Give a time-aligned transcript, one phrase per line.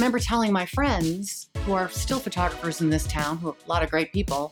[0.00, 3.82] remember telling my friends who are still photographers in this town, who are a lot
[3.82, 4.50] of great people,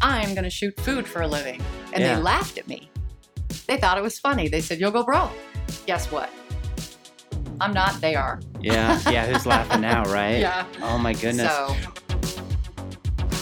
[0.00, 1.60] I'm going to shoot food for a living.
[1.92, 2.14] And Yeah.
[2.14, 2.88] they laughed at me.
[3.66, 4.46] They thought it was funny.
[4.46, 5.32] They said, You'll go broke.
[5.86, 6.30] Guess what?
[7.60, 8.38] I'm not, they are.
[8.60, 9.26] Yeah, yeah.
[9.26, 10.38] Who's laughing now, right?
[10.38, 10.64] Yeah.
[10.80, 11.50] Oh my goodness.
[11.50, 11.74] So,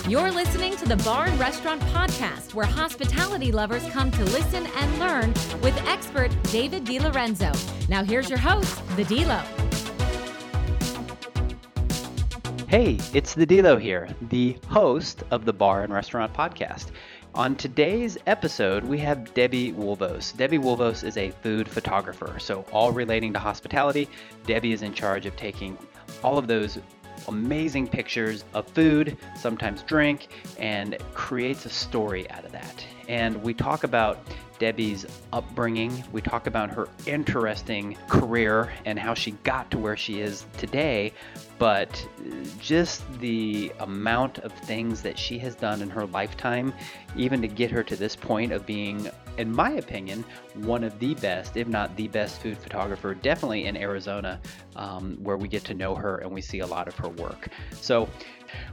[0.08, 4.98] You're listening to the Bar and Restaurant Podcast, where hospitality lovers come to listen and
[4.98, 5.28] learn
[5.60, 7.52] with expert David DiLorenzo.
[7.90, 9.42] Now, here's your host, the Dilo.
[12.74, 16.86] Hey, it's the Dilo here, the host of the Bar and Restaurant Podcast.
[17.32, 20.36] On today's episode, we have Debbie Wolvos.
[20.36, 24.08] Debbie Wolvos is a food photographer, so all relating to hospitality,
[24.44, 25.78] Debbie is in charge of taking
[26.24, 26.80] all of those
[27.28, 30.26] amazing pictures of food, sometimes drink,
[30.58, 32.84] and creates a story out of that.
[33.08, 34.18] And we talk about
[34.64, 36.02] Debbie's upbringing.
[36.10, 41.12] We talk about her interesting career and how she got to where she is today,
[41.58, 42.08] but
[42.58, 46.72] just the amount of things that she has done in her lifetime,
[47.14, 51.12] even to get her to this point of being, in my opinion, one of the
[51.16, 54.40] best, if not the best food photographer, definitely in Arizona,
[54.76, 57.48] um, where we get to know her and we see a lot of her work.
[57.82, 58.08] So,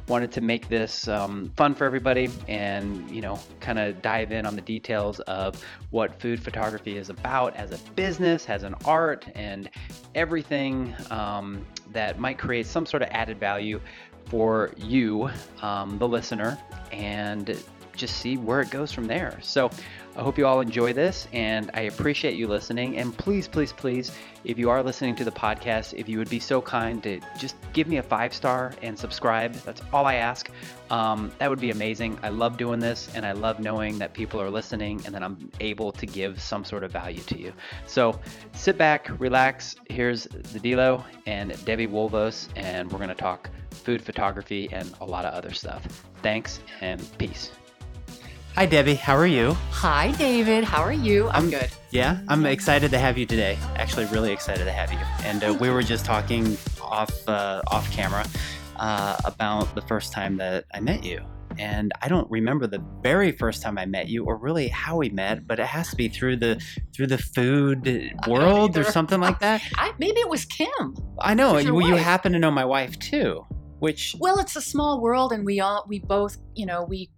[0.08, 4.46] wanted to make this um, fun for everybody and you know kind of dive in
[4.46, 9.26] on the details of what food photography is about as a business as an art
[9.36, 9.70] and
[10.16, 13.80] everything um, that might create some sort of added value
[14.26, 15.30] for you
[15.62, 16.58] um, the listener
[16.92, 17.58] and
[17.96, 19.38] just see where it goes from there.
[19.42, 19.70] So
[20.16, 24.12] i hope you all enjoy this and i appreciate you listening and please please please
[24.44, 27.56] if you are listening to the podcast, if you would be so kind to just
[27.74, 30.50] give me a five star and subscribe, that's all I ask.
[30.90, 32.18] Um, that would be amazing.
[32.24, 35.52] I love doing this and I love knowing that people are listening and that I'm
[35.60, 37.54] able to give some sort of value to you.
[37.86, 38.20] So
[38.54, 39.76] sit back, relax.
[39.90, 45.06] Here's the Dilo and Debbie Wolvos, and we're going to talk food photography and a
[45.06, 46.04] lot of other stuff.
[46.22, 47.52] Thanks and peace.
[48.56, 48.96] Hi, Debbie.
[48.96, 49.54] How are you?
[49.72, 50.64] hi, David.
[50.64, 51.28] How are you?
[51.30, 51.70] I'm, I'm- good.
[51.90, 53.58] Yeah, I'm excited to have you today.
[53.76, 55.00] Actually, really excited to have you.
[55.24, 58.26] And uh, we were just talking off uh, off camera
[58.78, 61.22] uh, about the first time that I met you.
[61.58, 65.10] And I don't remember the very first time I met you, or really how we
[65.10, 66.62] met, but it has to be through the
[66.96, 69.62] through the food world or something like that.
[69.76, 70.96] I, maybe it was Kim.
[71.20, 73.46] I know you, you happen to know my wife too,
[73.80, 77.10] which Well, it's a small world, and we all we both you know we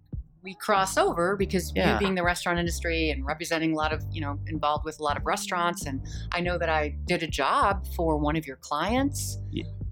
[0.44, 1.94] we cross over because Yeah.
[1.94, 5.02] you being the restaurant industry and representing a lot of you know involved with a
[5.02, 8.56] lot of restaurants, and I know that I did a job for one of your
[8.56, 9.38] clients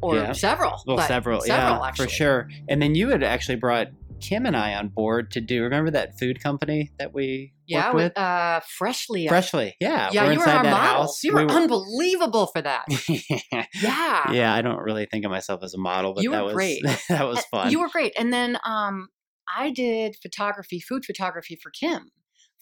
[0.02, 0.32] or yeah.
[0.32, 0.82] several.
[0.86, 2.06] well, several, several yeah, actually.
[2.06, 2.48] for sure.
[2.68, 3.88] And then you had actually brought
[4.20, 5.62] Kim and I on board to do.
[5.62, 8.04] Remember that food company that we Yeah, worked with?
[8.04, 9.26] with, uh, freshly.
[9.28, 10.10] Freshly, yeah.
[10.12, 11.06] yeah, we're you were our that models.
[11.06, 11.24] house.
[11.24, 12.84] You were, We unbelievable for that.
[13.82, 16.46] Yeah, yeah, I don't really think of myself as a model, but You that were
[16.48, 16.82] was great.
[17.08, 17.70] that was fun.
[17.72, 18.12] You were great.
[18.18, 19.08] And then um,
[19.54, 22.10] I did photography, food photography for Kim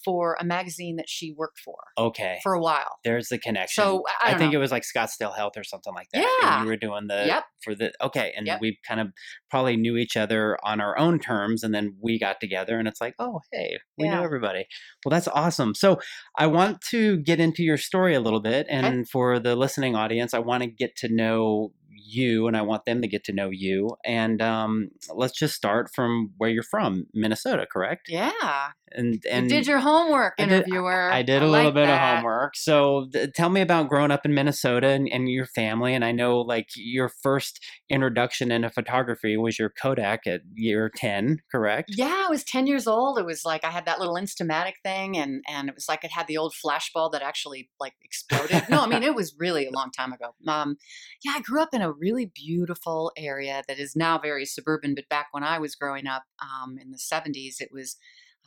[0.04, 2.38] for a magazine that she worked for okay.
[2.42, 2.98] for a while.
[3.04, 3.82] There's the connection.
[3.82, 4.58] So I, I think know.
[4.58, 6.26] it was like Scottsdale Health or something like that.
[6.40, 6.56] Yeah.
[6.56, 7.44] And you were doing the Yep.
[7.62, 8.60] for the okay, and Yep.
[8.60, 9.08] we kind of
[9.50, 13.00] probably knew each other on our own terms, and then we got together, and it's
[13.00, 14.66] like, oh, hey, we know everybody.
[15.04, 15.74] Well, that's awesome.
[15.74, 15.98] So
[16.38, 20.34] I want to get into your story a little bit, and for the listening audience,
[20.34, 21.72] I want to get to know
[22.10, 23.96] you, and I want them to get to know you.
[24.04, 28.08] And um, let's just start from where you're from, Minnesota, correct?
[28.08, 28.70] Yeah.
[28.92, 31.10] And and you did your homework, I did- interviewer.
[31.10, 32.12] I did a little like bit that.
[32.12, 32.56] of homework.
[32.56, 35.94] So th- tell me about growing up in Minnesota and, and your family.
[35.94, 41.38] And I know like your first introduction into photography was your Kodak at year 10,
[41.50, 41.90] correct?
[41.96, 43.18] Yeah, I was 10 years old.
[43.18, 46.12] It was like I had that little Instamatic thing and and it was like it
[46.12, 48.64] had the old flashbulb that actually like exploded.
[48.68, 50.34] no, I mean it was really a long time ago.
[50.46, 50.76] Um
[51.24, 55.08] yeah, I grew up in a really beautiful area that is now very suburban, but
[55.08, 57.96] back when I was growing up um, in the 70s, it was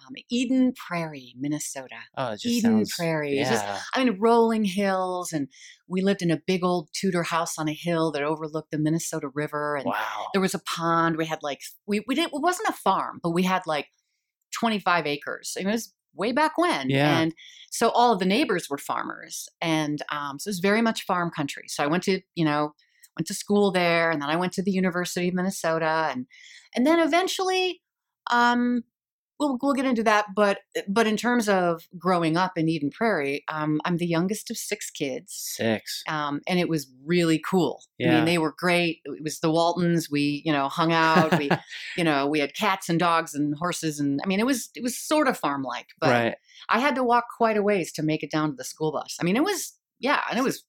[0.06, 1.96] um, Eden Prairie, Minnesota.
[2.18, 3.38] Oh, Eden sounds, Prairie.
[3.38, 5.48] It's just- I mean, rolling hills, and
[5.88, 9.30] we lived in a big old Tudor house on a hill that overlooked the Minnesota
[9.34, 10.28] River, and wow.
[10.34, 11.18] there was a pond.
[11.18, 13.88] We had like we we did it wasn't a farm, but we had like
[14.51, 15.56] twenty five acres.
[15.60, 17.19] It was way back when, Yeah.
[17.19, 17.34] and
[17.72, 21.31] so all of the neighbors were farmers, and um, so it was very much farm
[21.31, 21.63] country.
[21.68, 22.74] So I went to you know
[23.18, 26.25] went to school there, and then I went to the University of Minnesota, and
[26.75, 27.81] and then eventually.
[28.31, 28.84] Um,
[29.44, 33.44] We'll, we'll get into that, but but in terms of growing up in Eden Prairie,
[33.50, 36.01] um, I'm the youngest of six kids Six.
[36.07, 37.84] um, and it was really cool.
[37.84, 38.16] I Yeah.
[38.16, 39.01] mean, they were great.
[39.06, 40.10] It was the Waltons.
[40.10, 41.38] We, you know, hung out.
[41.38, 41.50] We,
[41.98, 44.81] you know, we had cats and dogs and horses, and I mean, it was it
[44.84, 45.88] was sort of farm like.
[46.00, 46.36] But right.
[46.69, 49.18] I had to walk quite a ways to make it down to the school bus.
[49.19, 50.63] I mean, it was yeah, and it was it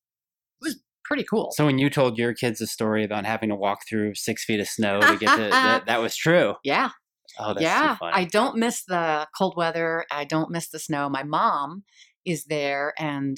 [0.63, 1.51] was pretty cool.
[1.55, 4.59] So when you told your kids a story about having to walk through six feet
[4.61, 6.55] of snow to get to that, that was true.
[6.65, 6.91] yeah,
[7.39, 7.97] Oh, that's yeah.
[8.01, 10.05] I don't miss the cold weather.
[10.11, 11.09] I don't miss the snow.
[11.09, 11.85] My mom
[12.25, 13.37] is there, and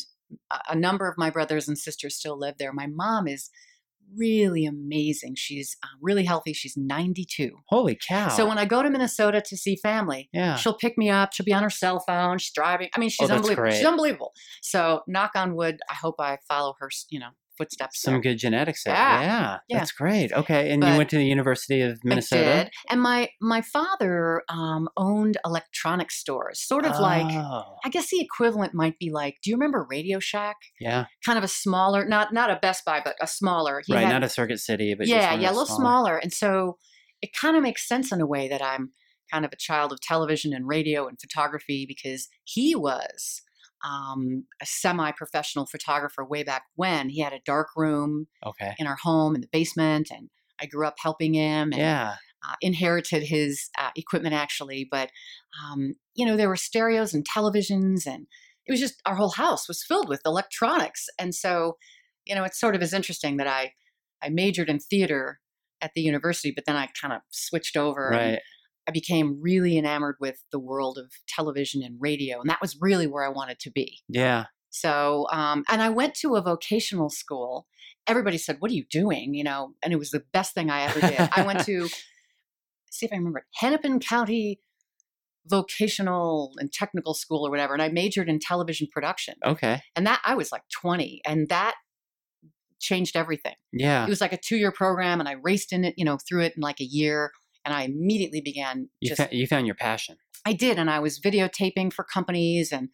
[0.68, 2.72] a, number of my brothers and sisters still live there.
[2.72, 3.50] My mom is
[4.16, 5.34] really amazing.
[5.36, 6.52] She's uh, really healthy.
[6.52, 7.50] She's 92.
[7.68, 8.28] Holy cow!
[8.28, 11.32] So when I go to Minnesota to see family, yeah, she'll pick me up.
[11.32, 12.38] She'll be on her cell phone.
[12.38, 12.88] She's driving.
[12.94, 13.70] I mean, she's Oh, unbelievable.
[13.70, 14.32] She's unbelievable.
[14.62, 15.78] So knock on wood.
[15.90, 18.00] I hope I follow her, you know, footsteps.
[18.00, 18.20] some there.
[18.22, 18.84] good genetics.
[18.84, 18.94] there.
[18.94, 19.20] Yeah.
[19.22, 19.78] yeah, Yeah.
[19.78, 20.32] that's great.
[20.32, 22.50] Okay, and you went to the University of Minnesota.
[22.50, 22.70] I did.
[22.90, 28.20] And my my father um, owned electronic stores, sort of like Oh, I guess the
[28.20, 29.36] equivalent might be like.
[29.42, 30.56] Do you remember Radio Shack?
[30.80, 33.82] yeah, Kind of a smaller, not not a Best Buy, but a smaller.
[33.86, 34.04] He right.
[34.04, 36.16] had- not a Circuit City, but just yeah, one yeah, a little smaller.
[36.16, 36.78] And so
[37.22, 38.92] it kind of makes sense in a way that I'm
[39.32, 43.42] kind of a child of television and radio and photography because he was
[43.84, 47.08] um, a semi-professional photographer way back when.
[47.10, 48.74] He had a dark room Okay.
[48.78, 50.30] in our home in the basement, and
[50.60, 51.72] I grew up helping him.
[51.72, 52.16] And, Yeah.
[52.48, 55.10] uh, inherited his uh, equipment actually, but
[55.64, 58.26] um, you know there were stereos and televisions, and
[58.66, 61.06] it was just our whole house was filled with electronics.
[61.18, 61.76] And so,
[62.24, 63.72] you know, it's sort of as interesting that I
[64.22, 65.40] I majored in theater
[65.80, 68.12] at the university, but then I kind of switched over.
[68.12, 68.40] and Right.
[68.88, 73.06] I became really enamored with the world of television and radio, and that was really
[73.06, 74.00] where I wanted to be.
[74.08, 74.44] Yeah.
[74.70, 77.66] So, um, and I went to a vocational school.
[78.06, 80.82] Everybody said, "What are you doing?" You know, and it was the best thing I
[80.82, 81.28] ever did.
[81.32, 81.88] I went to
[82.90, 84.60] see if I remember it, Hennepin County
[85.46, 89.34] Vocational and Technical School or whatever, and I majored in television production.
[89.44, 89.80] Okay.
[89.94, 91.74] And that I was like 20, and that
[92.80, 93.54] changed everything.
[93.72, 94.04] Yeah.
[94.04, 96.54] It was like a two-year program, and I raced in it, you know, through it
[96.56, 97.32] in like a year,
[97.66, 100.16] and I immediately began You, just fa- you found your passion.
[100.46, 102.88] I did, and I was videotaping for companies and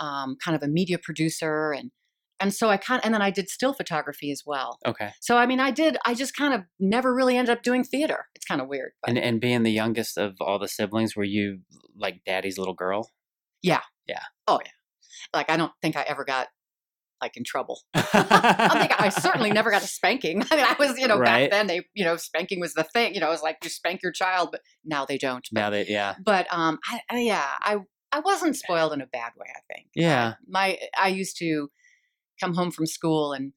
[0.00, 1.90] um, kind of a media producer, and
[2.38, 4.78] and so I kind and then I did still photography as well.
[4.86, 5.10] Okay.
[5.20, 5.96] So I mean, I did.
[6.04, 8.26] I just kind of never really ended up doing theater.
[8.36, 8.92] It's kind of weird.
[9.02, 11.60] But And and being the youngest of all the siblings, were you
[11.96, 13.10] like daddy's little girl?
[13.62, 13.82] Yeah.
[14.06, 14.22] Yeah.
[14.46, 14.70] Oh yeah.
[15.34, 16.48] Like, I don't think I ever got
[17.20, 17.80] like in trouble.
[17.94, 20.42] I think I certainly never got a spanking.
[20.50, 21.50] I mean, I was, you know, Right.
[21.50, 23.14] back then they, you know, spanking was the thing.
[23.14, 25.46] You know, it was like you spank your child, but now they don't.
[25.52, 26.14] But, Now that yeah.
[26.24, 27.78] but um, I, I, yeah, I
[28.12, 29.46] I wasn't spoiled in a bad way.
[29.54, 29.88] I think.
[29.94, 30.34] Yeah.
[30.48, 31.70] my I used to
[32.40, 33.52] come home from school and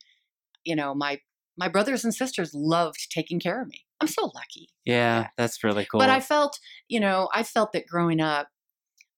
[0.63, 1.19] you know my
[1.57, 3.85] my brothers and sisters loved taking care of me.
[3.99, 4.69] I'm so lucky.
[4.83, 5.27] Yeah.
[5.37, 5.99] That's really cool.
[5.99, 6.57] But I felt,
[6.87, 8.47] you know, I felt that growing up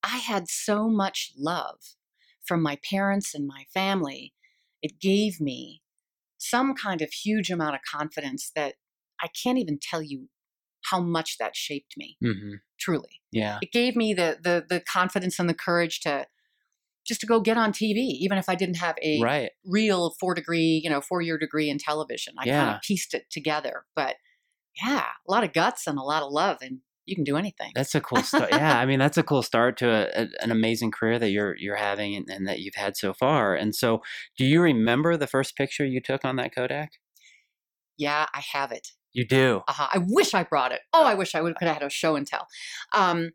[0.03, 1.77] I had so much love
[2.45, 4.33] from my parents and my family.
[4.81, 5.81] It gave me
[6.37, 8.75] some kind of huge amount of confidence that
[9.21, 10.29] I can't even tell you
[10.91, 13.61] how much that shaped me, hmm truly Yeah.
[13.61, 16.27] it gave me the the the confidence and the courage to
[17.05, 19.51] just to go get on TV, even if I didn't have a Right.
[19.65, 22.35] real four degree, you know, four year degree in television.
[22.37, 23.85] I kind of pieced it together.
[23.95, 24.17] But
[24.83, 27.71] yeah, a lot of guts and a lot of love, and you can do anything.
[27.75, 28.49] That's a cool start.
[28.51, 31.55] yeah, I mean that's a cool start to a, a, an amazing career that you're
[31.57, 33.55] you're having and, and that you've had so far.
[33.55, 34.01] And so,
[34.37, 36.91] do you remember the first picture you took on that Kodak?
[37.97, 38.89] yeah, I have it.
[39.13, 39.61] You do.
[39.67, 39.87] Uh-huh.
[39.91, 40.81] I wish I brought it.
[40.91, 42.47] Oh, I wish I would could have had a show and tell.
[42.93, 43.31] Um,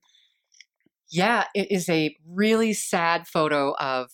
[1.11, 4.11] yeah, it is a really sad photo of.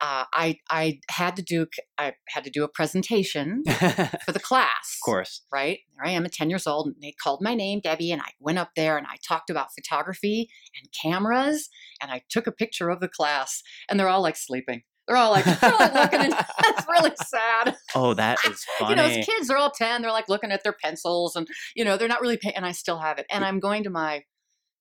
[0.00, 1.66] Uh, I I had to do
[1.96, 4.98] I had to do a presentation for the class.
[5.00, 5.42] Of course.
[5.52, 5.78] right?
[5.96, 6.86] There I am at 10 years old.
[6.88, 9.68] And they called my name, Debbie, and I went up there and I talked about
[9.74, 10.50] photography
[10.80, 11.68] and cameras.
[12.00, 14.82] And I took a picture of the class, and they're all like sleeping.
[15.06, 16.34] They're all like, they're like looking, and
[16.64, 17.76] it's really sad.
[17.94, 18.90] Oh, that is funny.
[18.90, 21.84] You know, as kids, they're all 10, they're like looking at their pencils, and, you
[21.84, 22.56] know, they're not really paying.
[22.56, 23.26] And I still have it.
[23.30, 24.24] And I'm going to my,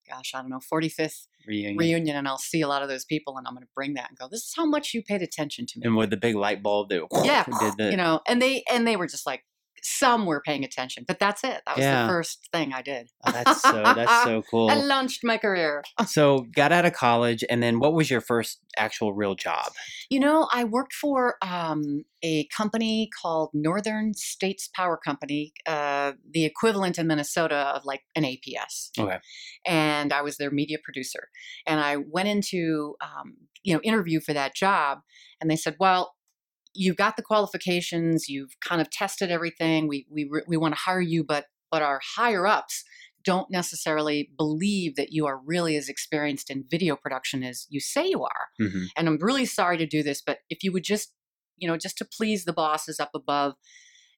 [0.10, 1.78] gosh, I don't know, 45th Reunion.
[1.78, 4.10] reunion, and I'll see a lot of those people, and I'm going to bring that
[4.10, 5.88] and go, this is how much you paid attention to me.
[5.88, 8.88] and with the big light bulb that yeah did the you know and they and
[8.88, 9.44] they were just like
[9.86, 12.04] some were paying attention but that's it that was Yeah.
[12.04, 14.70] the first thing i did Oh, that's so that's so cool.
[14.70, 18.60] i launched my career so got out of college, and then what was your first
[18.77, 19.72] actual real job?
[20.10, 26.46] you know i worked for um, a company called northern states power company uh, the
[26.46, 29.18] equivalent in minnesota of like an aps Okay.
[29.65, 31.30] and i was their media producer
[31.68, 35.00] and i went into um, you know interview for that job
[35.42, 36.14] and they said well
[36.75, 41.01] you've got the qualifications you've kind of tested everything we we, we want to hire
[41.01, 42.84] you but but our higher ups
[43.24, 48.08] don't necessarily believe that you are really as experienced in video production as you say
[48.08, 48.50] you are.
[48.60, 51.13] Hmm and i'm really sorry to do this but if you would just
[51.58, 53.53] you know just to please the bosses up above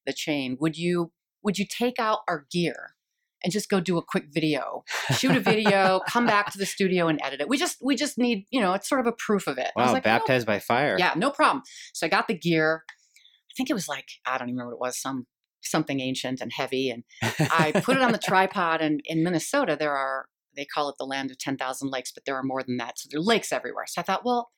[0.06, 1.12] the chain would you
[1.44, 2.97] would you take out our gear
[3.44, 7.08] and just go do a quick video shoot a video come back to the studio
[7.08, 9.48] and edit it we just we just need you know it's sort of a proof
[9.48, 10.96] of it I was Wow, like, "No baptized by fire.
[10.98, 11.62] yeah, no problem.
[11.94, 12.84] So I got the gear.
[12.90, 15.26] I think it was like I don't even remember what it was, some
[15.62, 18.82] something ancient and heavy, and I put it on the tripod.
[18.82, 22.24] And in Minnesota, there are they call it the land of ten thousand lakes, but
[22.26, 22.98] there are more than that.
[23.00, 23.86] So there are lakes everywhere.
[23.88, 24.50] So I thought, well,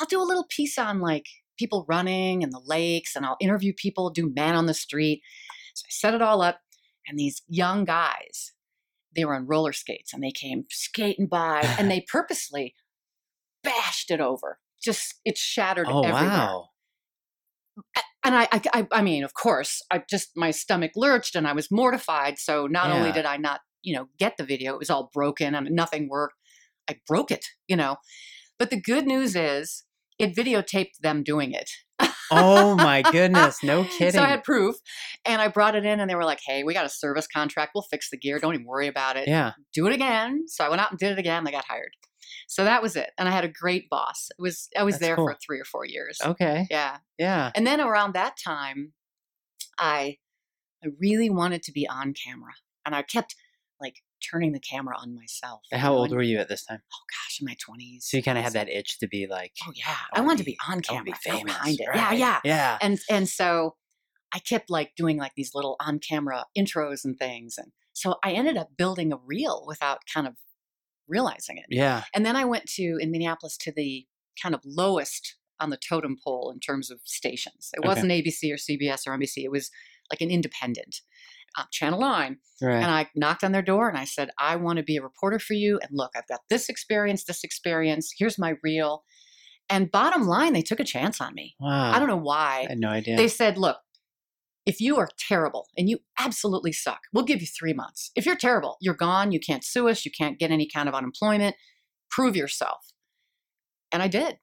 [0.00, 1.26] I'll do a little piece on like
[1.58, 5.22] people running and the lakes, and I'll interview people, do man on the street.
[5.74, 6.60] So I set it all up,
[7.06, 8.52] and these young guys,
[9.14, 12.74] they were on roller skates, and they came skating by, and they purposely
[13.62, 14.58] bashed it over.
[14.82, 16.22] Just it shattered oh everywhere.
[16.22, 16.68] wow.
[18.24, 21.52] And I, I, I, I mean, of course, I just my stomach lurched, and I
[21.52, 22.38] was mortified.
[22.38, 25.54] So not only did I not, you know, get the video, it was all broken
[25.54, 26.34] and nothing worked.
[26.88, 27.96] I broke it, you know.
[28.58, 29.84] But the good news is,
[30.18, 31.70] it videotaped them doing it.
[32.30, 33.62] Oh my goodness.
[33.62, 34.12] No kidding.
[34.18, 34.76] So I had proof,
[35.24, 37.72] and I brought it in, and they were like, "Hey, we got a service contract.
[37.74, 38.38] We'll fix the gear.
[38.38, 39.28] Don't even worry about it.
[39.28, 39.52] yeah.
[39.72, 41.46] Do it again." So I went out and did it again.
[41.46, 41.92] I got hired.
[42.48, 44.28] So that was it, and I had a great boss.
[44.36, 45.26] It was I was That's there cool.
[45.28, 46.18] for three or four years.
[46.24, 46.66] Okay.
[46.70, 47.52] Yeah, Yeah.
[47.54, 48.92] and then around that time,
[49.78, 50.16] I
[50.84, 52.52] I really wanted to be on camera,
[52.84, 53.34] and I kept
[54.20, 55.62] turning the camera on myself.
[55.70, 56.80] you How know, old and- were you at this time?
[56.92, 58.06] Oh gosh, in my twenties.
[58.08, 60.26] So you kind of had that itch to be like, Oh yeah, I I, wanna
[60.28, 61.04] wanted to be- on camera.
[61.04, 61.42] be I famous.
[61.44, 61.88] behind it.
[61.88, 61.96] right?
[61.96, 62.40] Yeah, yeah.
[62.44, 62.78] Yeah.
[62.80, 63.76] And and so
[64.34, 68.32] I kept like doing like these little on camera intros and things, and so I
[68.32, 70.34] ended up building a reel without kind of
[71.08, 71.66] realizing it.
[71.70, 72.04] Yeah.
[72.14, 74.06] And then I went to in Minneapolis to the
[74.42, 77.70] kind of lowest on the totem pole in terms of stations.
[77.72, 77.88] It Okay.
[77.88, 79.44] wasn't ABC or CBS or NBC.
[79.44, 79.70] It was
[80.10, 81.00] like an independent
[81.58, 82.38] Uh, Channel Nine.
[82.60, 82.76] Right.
[82.76, 85.38] And I knocked on their door and I said, I want to be a reporter
[85.38, 85.78] for you.
[85.80, 88.12] And look, I've got this experience, this experience.
[88.16, 89.04] Here's my reel.
[89.68, 91.54] And bottom line, they took a chance on me.
[91.58, 91.92] wow.
[91.92, 92.64] I don't know why.
[92.66, 93.16] I had no idea.
[93.16, 93.78] They said, look,
[94.64, 98.10] if you are terrible and you absolutely suck, we'll give you three months.
[98.16, 99.32] If you're terrible, you're gone.
[99.32, 100.04] You can't sue us.
[100.04, 101.56] You can't get any kind of unemployment.
[102.10, 102.92] Prove yourself.
[103.92, 104.38] And I did.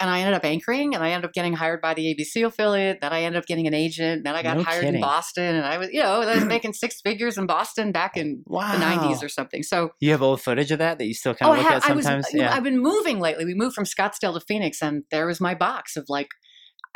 [0.00, 3.00] And I ended up anchoring and I ended up getting hired by the ABC affiliate.
[3.00, 4.24] Then I ended up getting an agent.
[4.24, 4.96] Then I got No hired kidding.
[4.96, 5.54] in Boston.
[5.54, 8.72] And I was, you know, I was making six figures in Boston back in wow.
[8.72, 9.62] the 90s or something.
[9.62, 11.72] So You have old footage of that that you still kind oh, of I, look
[11.72, 12.34] have, at I was, sometimes?
[12.34, 12.54] know, yeah.
[12.54, 13.44] I've been moving lately.
[13.44, 16.28] We moved from Scottsdale to Phoenix, and there was my box of like,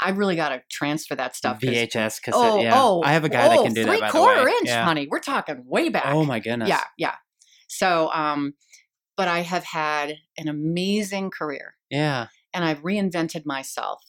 [0.01, 1.61] I really got to transfer that stuff.
[1.61, 2.35] VHS cassette.
[2.35, 2.73] Oh, yeah.
[2.75, 3.99] oh, I have a guy that oh, can do that.
[3.99, 4.85] Three quarter inch, yeah.
[4.85, 5.09] honey.
[5.09, 6.07] We're talking way back.
[6.07, 6.69] Oh my goodness.
[6.69, 7.15] Yeah, yeah.
[7.69, 8.55] So, um,
[9.17, 12.29] but I have had an amazing career, Yeah.
[12.55, 14.03] And I've reinvented myself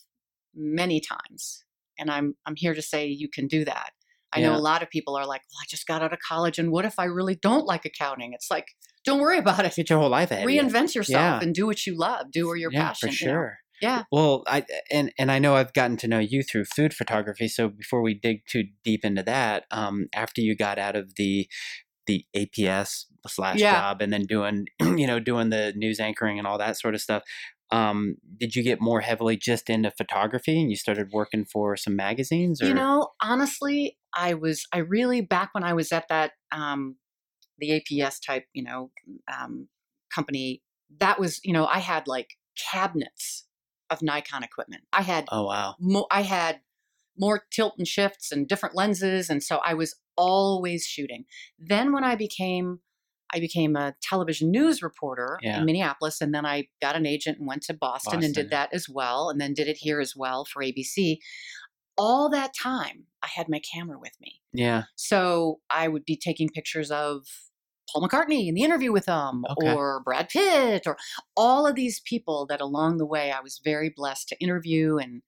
[0.56, 1.64] many times.
[1.98, 3.92] And I'm I'm here to say you can do that.
[4.32, 6.60] I know a lot of people are like, "Well, I just got out of college,
[6.60, 8.68] and what if I really don't like accounting?" It's like,
[9.04, 9.74] don't worry about it.
[9.76, 10.50] Get your whole life ahead.
[10.50, 10.62] you.
[10.62, 11.40] Reinvent yourself Yeah.
[11.42, 12.28] and do what you love.
[12.32, 13.16] Do where you're yeah, passionate.
[13.16, 13.34] for you know?
[13.34, 13.58] sure.
[13.82, 14.04] Yeah.
[14.12, 17.48] Well, I and and I know I've gotten to know you through food photography.
[17.48, 21.48] So before we dig too deep into that, um, after you got out of the
[22.06, 23.74] the APS slash Yeah.
[23.74, 27.02] job and then doing you know doing the news anchoring and all that sort of
[27.02, 27.24] stuff,
[27.72, 31.96] um, did you get more heavily just into photography and you started working for some
[31.96, 32.62] magazines?
[32.62, 32.68] Or?
[32.68, 36.96] You know, honestly, I was I really back when I was at that um
[37.60, 38.92] the APS type, you know,
[39.32, 39.68] um
[40.14, 40.64] company,
[41.00, 42.30] that was, you know, I had like
[42.72, 43.46] cabinets
[43.90, 44.84] of Nikon equipment.
[44.92, 46.62] I had oh wow, mo- I had
[47.18, 51.26] more tilt and shifts and different lenses and so I was always shooting.
[51.60, 52.80] Then when I became
[53.34, 55.60] I became a television news reporter Yeah.
[55.60, 58.34] in Minneapolis and then I got an agent and went to Boston, and Boston.
[58.34, 61.20] did that as well and then did it here as well for ABC.
[61.98, 64.42] All that time I had my camera with me.
[64.54, 67.26] yeah, So I would be taking pictures of
[67.92, 69.74] Paul McCartney in the interview with him, Okay.
[69.74, 70.96] or Brad Pitt, or
[71.36, 75.22] all of these people that along the way I was very blessed to interview and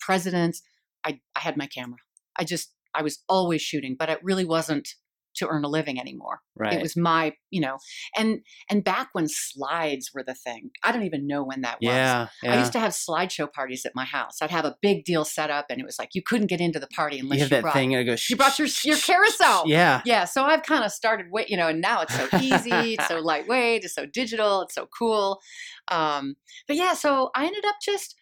[0.00, 0.62] presidents.
[1.04, 1.98] I, I had my camera.
[2.36, 4.88] I just, I was always shooting, but it really wasn't
[5.36, 6.40] to earn a living anymore.
[6.56, 6.72] right.
[6.72, 7.78] It was my, you know,
[8.16, 10.70] and and back when slides were the thing.
[10.82, 11.88] I don't even know when that was.
[11.88, 12.54] yeah, yeah.
[12.54, 14.42] I used to have slideshow parties at my house.
[14.42, 16.78] I'd have a big deal set up, and it was like you couldn't get into
[16.78, 18.28] the party unless you you, that brought thing that goes.
[18.28, 19.64] you brought your your carousel.
[19.66, 22.94] Yeah, Yeah, so I've kind of started, wait, you know, and now it's so easy,
[22.94, 25.40] it's so lightweight, it's so digital, it's so cool.
[25.88, 26.36] Um,
[26.66, 28.16] but yeah, so I ended up just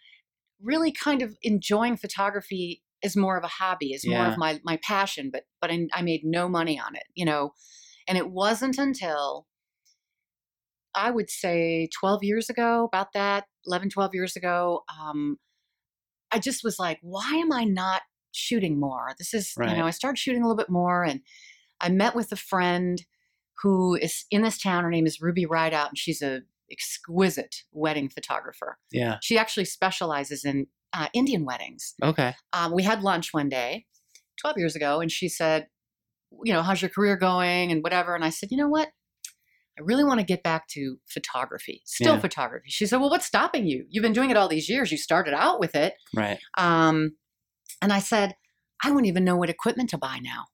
[0.60, 4.78] really kind of enjoying photography as more of a hobby, as more of my my
[4.82, 5.30] passion.
[5.32, 7.52] But but I, I made no money on it, you know,
[8.08, 9.46] and it wasn't until
[10.94, 15.38] I would say 12 years ago, about that, 11, 12 years ago, um,
[16.30, 19.14] I just was like, why am I not shooting more?
[19.18, 19.70] This is, Right.
[19.70, 21.20] you know, I started shooting a little bit more and
[21.80, 23.02] I met with a friend
[23.62, 24.84] who is in this town.
[24.84, 28.78] Her name is Ruby Rideout and she's a exquisite wedding photographer.
[28.90, 29.16] yeah.
[29.22, 31.94] She actually specializes in uh, Indian weddings.
[32.02, 32.34] Okay.
[32.52, 33.86] Um, we had lunch one day,
[34.40, 35.68] 12 years ago, and she said,
[36.44, 38.14] you know, how's your career going and whatever.
[38.14, 38.88] And I said, you know what?
[39.78, 42.20] I really want to get back to photography, still Yeah.
[42.20, 42.68] photography.
[42.68, 43.86] She said, well, what's stopping you?
[43.88, 44.90] You've been doing it all these years.
[44.92, 45.94] You started out with it.
[46.14, 46.38] Right.
[46.58, 47.16] Um,
[47.80, 48.34] and I said,
[48.84, 50.44] I wouldn't even know what equipment to buy now.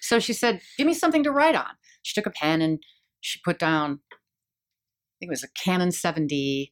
[0.00, 1.70] So she said, Give me something to write on.
[2.02, 2.80] She took a pen and
[3.20, 6.70] she put down, I think it was a Canon 7D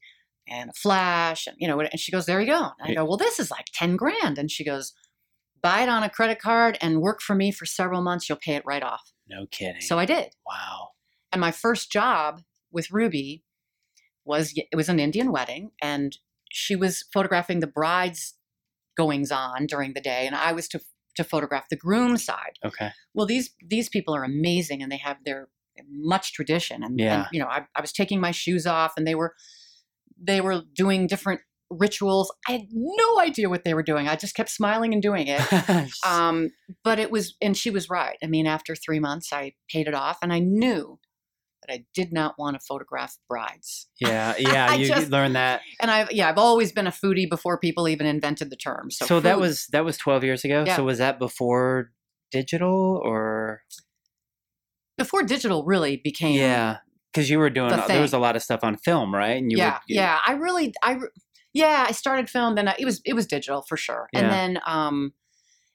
[0.49, 2.71] and a flash, and you know, and she goes, There you go.
[2.81, 4.39] And I go, Well, this is like 10 grand.
[4.39, 4.93] And she goes,
[5.63, 8.29] Buy it on a credit card and work for me for several months.
[8.29, 9.13] You'll pay it right off.
[9.29, 9.81] No kidding.
[9.81, 10.31] So I did.
[10.47, 10.89] wow.
[11.31, 12.41] And my first job
[12.73, 13.45] with Ruby
[14.25, 16.17] was it was an Indian wedding, and
[16.51, 18.35] she was photographing the bride's
[18.97, 20.81] goings on during the day, and I was to
[21.17, 22.59] to photograph the groom side.
[22.65, 22.91] Okay.
[23.15, 25.49] Well, these these people are amazing, and they have their
[25.91, 26.83] much tradition.
[26.85, 27.15] And, Yeah.
[27.21, 29.35] and, you know, I, I was taking my shoes off, and they were
[30.21, 31.41] they were doing different
[31.71, 32.31] rituals.
[32.49, 34.07] I had no idea what they were doing.
[34.09, 35.41] I just kept smiling and doing it.
[36.07, 36.51] Um,
[36.85, 38.17] but it was, and she was right.
[38.23, 40.99] I mean, after three months, I paid it off, and I knew
[41.67, 43.89] that I did not want to photograph brides.
[44.01, 44.75] yeah, yeah.
[44.75, 45.61] You just- learned that.
[45.81, 48.91] And I've, yeah, I've always been a foodie before people even invented the term.
[48.91, 50.65] So, So, that was that was 12 years ago.
[50.67, 50.77] Yeah.
[50.77, 51.93] So was that before
[52.33, 53.63] digital or
[54.99, 56.37] before digital really became.
[56.39, 56.79] yeah?
[57.13, 59.37] Because you were doing The there was a lot of stuff on film, right?
[59.37, 60.19] And you yeah, would, yeah.
[60.27, 60.99] I really, I,
[61.53, 62.55] yeah, I started film.
[62.55, 64.09] Then I, it was, it was digital for sure.
[64.13, 64.21] Yeah.
[64.21, 65.13] And then, um,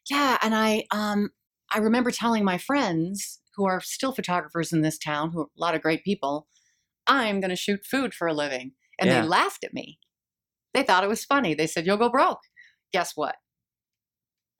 [0.10, 1.29] yeah, and I, um,
[1.72, 5.62] I remember telling my friends who are still photographers in this town, who are a
[5.62, 6.48] lot of great people,
[7.06, 9.22] I'm going to shoot food for a living, and Yeah.
[9.22, 10.00] they laughed at me.
[10.74, 11.53] They thought it was funny.
[11.56, 12.41] They said, "You'll go broke."
[12.94, 13.36] Guess what?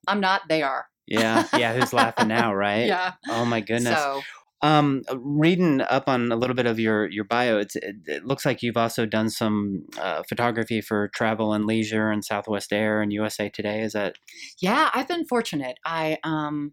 [0.06, 0.42] I'm not.
[0.48, 0.86] They are.
[1.06, 1.74] yeah, yeah.
[1.78, 2.86] Who's laughing now, right?
[2.86, 3.12] Yeah.
[3.28, 3.96] Oh my goodness.
[3.96, 4.22] So
[4.60, 8.44] Um, reading up on a little bit of your your bio, it's, it, it looks
[8.44, 13.12] like you've also done some uh, photography for Travel and Leisure and Southwest Air and
[13.12, 13.82] USA Today.
[13.82, 14.16] Is that
[14.60, 15.78] Yeah, I've been fortunate.
[15.84, 16.72] I um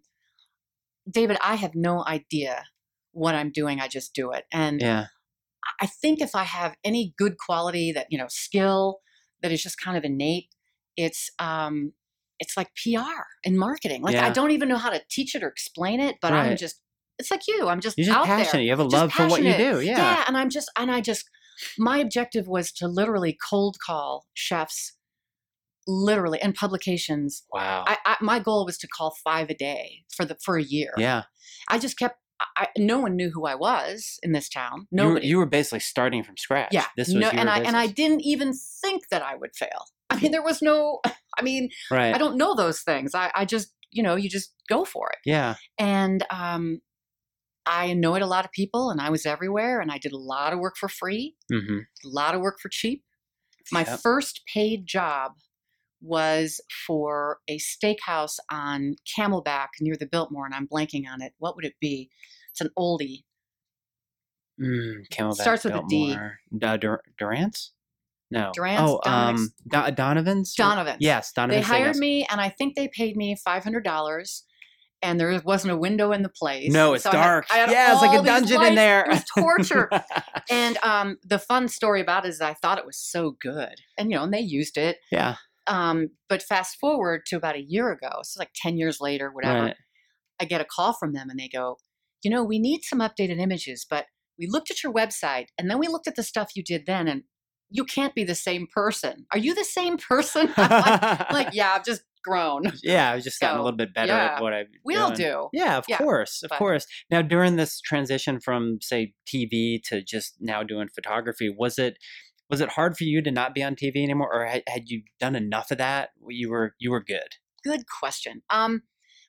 [1.08, 2.64] David, I have no idea
[3.12, 3.80] what I'm doing.
[3.80, 4.44] I just do it.
[4.52, 5.06] And yeah,
[5.80, 8.98] I think if I have any good quality that, you know, skill
[9.42, 10.48] that is just kind of innate,
[10.96, 11.92] it's um
[12.38, 14.02] it's like PR and marketing.
[14.02, 16.80] Like I don't even know how to teach it or explain it, but I'm just
[17.18, 17.68] it's like you.
[17.68, 18.52] I'm just you're just out passionate.
[18.52, 18.60] there.
[18.62, 19.80] You have a love for what you do.
[19.80, 21.28] Yeah, Yeah, and I'm just and I just
[21.78, 24.92] my objective was to literally cold call chefs
[25.86, 27.84] literally and publications Wow.
[27.86, 30.92] I, I my goal was to call five a day for the for a year.
[30.96, 31.24] yeah.
[31.68, 32.16] I just kept.
[32.54, 34.88] I, no one knew who I was in this town.
[34.90, 36.68] You were, you were basically starting from scratch.
[36.70, 36.84] yeah.
[36.94, 39.86] This was no, and I and I didn't even think that I would fail.
[40.10, 41.00] I mean, there was no.
[41.38, 42.14] I mean, right.
[42.14, 43.14] I don't know those things.
[43.14, 45.18] I I just you know you just go for it.
[45.24, 45.54] yeah.
[45.78, 46.80] And um,
[47.66, 50.52] I annoyed a lot of people, and I was everywhere, and I did a lot
[50.52, 51.78] of work for free, Mm-hmm.
[52.04, 53.02] a lot of work for cheap.
[53.72, 54.00] My Yep.
[54.00, 55.32] first paid job
[56.00, 61.32] was for a steakhouse on Camelback near the Biltmore, and I'm blanking on it.
[61.38, 62.08] What would it be?
[62.52, 63.24] It's an oldie.
[64.60, 66.14] Mm, Camelback Starts with a D.
[66.14, 66.38] Biltmore.
[66.78, 67.72] Dur- Durant's?
[68.30, 68.50] No.
[68.54, 70.54] Durant's, Oh, um, Do- Donovan's.
[70.54, 70.98] Donovan's.
[71.00, 71.66] Yes, Donovan's.
[71.66, 74.44] They hired me, and I think they paid me five hundred dollars.
[75.06, 76.72] And there wasn't a window in the place.
[76.72, 77.46] No, it's So I had- dark.
[77.50, 79.04] I had yeah, it's like a dungeon in there.
[79.04, 79.88] It was torture.
[80.50, 84.10] and um, the fun story about it is I thought it was so good, and
[84.10, 84.98] you know, and they used it.
[85.12, 85.36] yeah.
[85.68, 89.66] Um, but fast forward to about a year ago, so like ten years later, whatever.
[89.66, 89.76] Right.
[90.40, 91.78] I get a call from them, and they go,
[92.22, 94.06] "You know, we need some updated images, but
[94.38, 97.08] we looked at your website, and then we looked at the stuff you did then,
[97.08, 97.22] and
[97.68, 99.26] you can't be the same person.
[99.32, 102.62] Are you the same person?" I'm like, like, yeah, I've just grown.
[102.82, 104.64] yeah, I was just gotten a little bit better at what I.
[104.84, 105.48] We all do.
[105.52, 106.86] Yeah, of Yeah, course, of but- course.
[107.10, 111.98] Now, during this transition from say TV to just now doing photography, was it
[112.48, 115.02] was it hard for you to not be on TV anymore, or had, had you
[115.20, 116.10] done enough of that?
[116.28, 117.36] You were you were good.
[117.64, 118.42] Good question.
[118.50, 118.82] Um,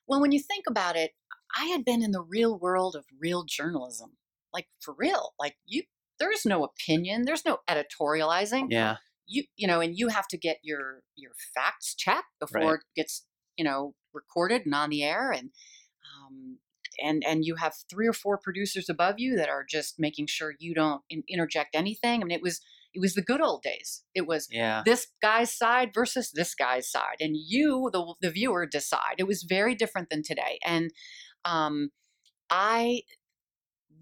[0.08, 1.12] well, when you think about it,
[1.58, 4.12] I had been in the real world of real journalism,
[4.54, 5.34] like for real.
[5.40, 5.84] Like you,
[6.20, 8.68] there's no opinion, there's no editorializing.
[8.70, 12.74] Yeah, You, you know, and you have to get your your facts checked before Right.
[12.76, 13.26] it gets,
[13.58, 15.50] you know, recorded and on the air, and
[16.16, 16.60] um,
[17.04, 20.54] and and you have three or four producers above you that are just making sure
[20.60, 22.22] you don't in- interject anything.
[22.22, 22.62] I mean, it was
[22.94, 24.04] it was the good old days.
[24.16, 24.82] It was yeah.
[24.86, 29.44] this guy's side versus this guy's side and you the, the viewer decide it was
[29.44, 30.92] very different than today and
[31.46, 31.90] um,
[32.50, 33.02] i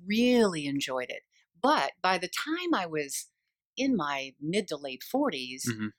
[0.07, 1.23] really enjoyed it
[1.61, 3.27] but by the time i was
[3.77, 5.89] in my mid to late 40s Mhm.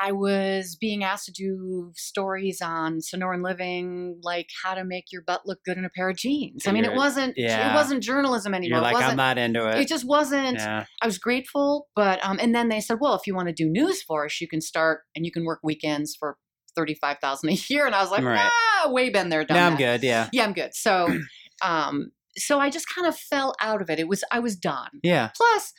[0.00, 5.22] i was being asked to do stories on sonoran living like how to make your
[5.22, 7.72] butt look good in a pair of jeans i mean it wasn't yeah.
[7.72, 9.78] it wasn't journalism anymore You're like it I'm wasn't into it.
[9.80, 13.26] it just wasn't yeah, I was grateful, but um, and then they said, well, if
[13.26, 16.14] you want to do news for us, you can start and you can work weekends
[16.18, 16.36] for
[16.76, 17.86] thirty five thousand a year.
[17.86, 18.50] And I was like, Right.
[18.84, 20.02] ah, way been there, done no, I'm good.
[20.02, 20.74] Yeah, Yeah, I'm good.
[20.74, 21.08] So,
[21.62, 23.98] um, so I just kind of fell out of it.
[23.98, 24.90] It was I was done.
[25.02, 25.72] yeah, Plus,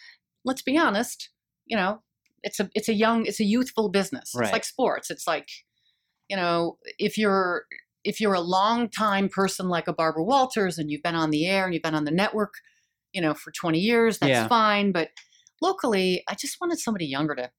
[0.45, 1.30] let's be honest,
[1.65, 2.02] you know,
[2.43, 4.32] it's a it's a young it's a youthful business.
[4.36, 4.45] Right.
[4.45, 5.10] It's like sports.
[5.10, 5.47] It's like
[6.30, 7.63] you know, if you're
[8.04, 11.45] if you're a long time person like a Barbara Walters and you've been on the
[11.45, 12.54] air and you've been on the network,
[13.12, 14.47] you know, for 20 years, that's Yeah.
[14.47, 14.91] fine.
[14.91, 15.10] But
[15.62, 17.52] locally, I just wanted somebody younger to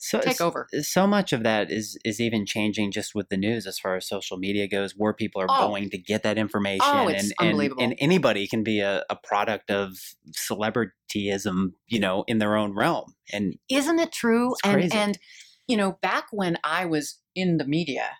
[0.00, 0.68] So take over.
[0.80, 4.06] so much of that is is even changing just with the news as far as
[4.08, 5.68] social media goes where people are Oh.
[5.68, 7.82] going to get that information Oh, it's and, and unbelievable.
[7.82, 9.96] and anybody can be a, a product of
[10.32, 14.54] celebrityism you know in their own realm and Isn't it true?
[14.64, 15.18] And and
[15.66, 18.16] you know, back when I was in the media,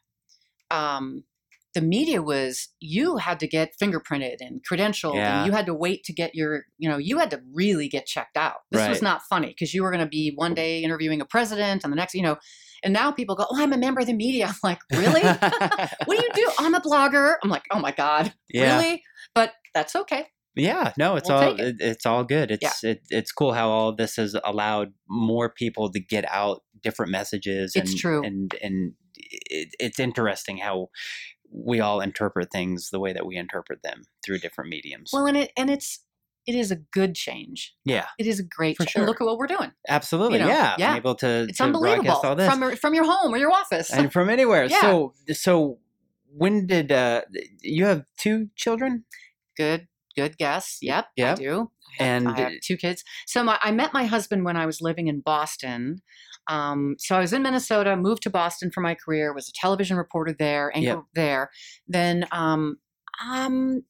[0.70, 1.24] um,
[1.74, 5.38] the media was you had to get fingerprinted and credentialed, Yeah.
[5.38, 8.06] and you had to wait to get your, you know, you had to really get
[8.06, 8.56] checked out.
[8.70, 11.84] This was not funny because you were going to be one day interviewing a president,
[11.84, 12.36] and the next, you know,
[12.82, 15.22] and now people go, "Oh, I'm a member of the media." I'm like, really?
[16.04, 16.50] what do you do?
[16.58, 17.34] I'm a blogger.
[17.42, 19.02] I'm like, oh my god, yeah really?
[19.34, 20.26] But that's okay.
[20.56, 21.60] yeah no it's We'll all it.
[21.60, 22.90] it, it's all good it's Yeah.
[22.92, 27.12] it, it's cool how all of this has allowed more people to get out different
[27.12, 28.24] messages It's and true.
[28.24, 30.88] and and it, it's interesting how
[31.52, 35.36] we all interpret things the way that we interpret them through different mediums Well, and
[35.36, 36.00] it and it's
[36.46, 37.74] it is a good change.
[37.84, 38.92] yeah It is a great For change.
[38.92, 39.06] sure.
[39.06, 39.72] Look at what we're doing.
[39.86, 40.76] Absolutely, You know, yeah.
[40.78, 40.90] yeah.
[40.92, 43.90] I'm able to, It's to unbelievable all this from from your home or your office.
[43.92, 44.64] and from anywhere.
[44.70, 44.80] Yeah.
[44.80, 45.78] So, so
[46.34, 47.22] when did uh,
[47.60, 49.04] you have two children?
[49.58, 50.78] good, good guess.
[50.80, 51.38] Yep, I Yep.
[51.38, 51.70] do.
[52.00, 53.02] I have- And I have two kids.
[53.26, 56.00] So my, I met my husband when I was living in Boston.
[56.48, 59.96] Um, so I was in Minnesota, moved to Boston for my career, was a television
[59.96, 61.02] reporter there, and Yep.
[61.14, 61.50] there.
[61.86, 62.78] Then, um,
[63.26, 63.82] um,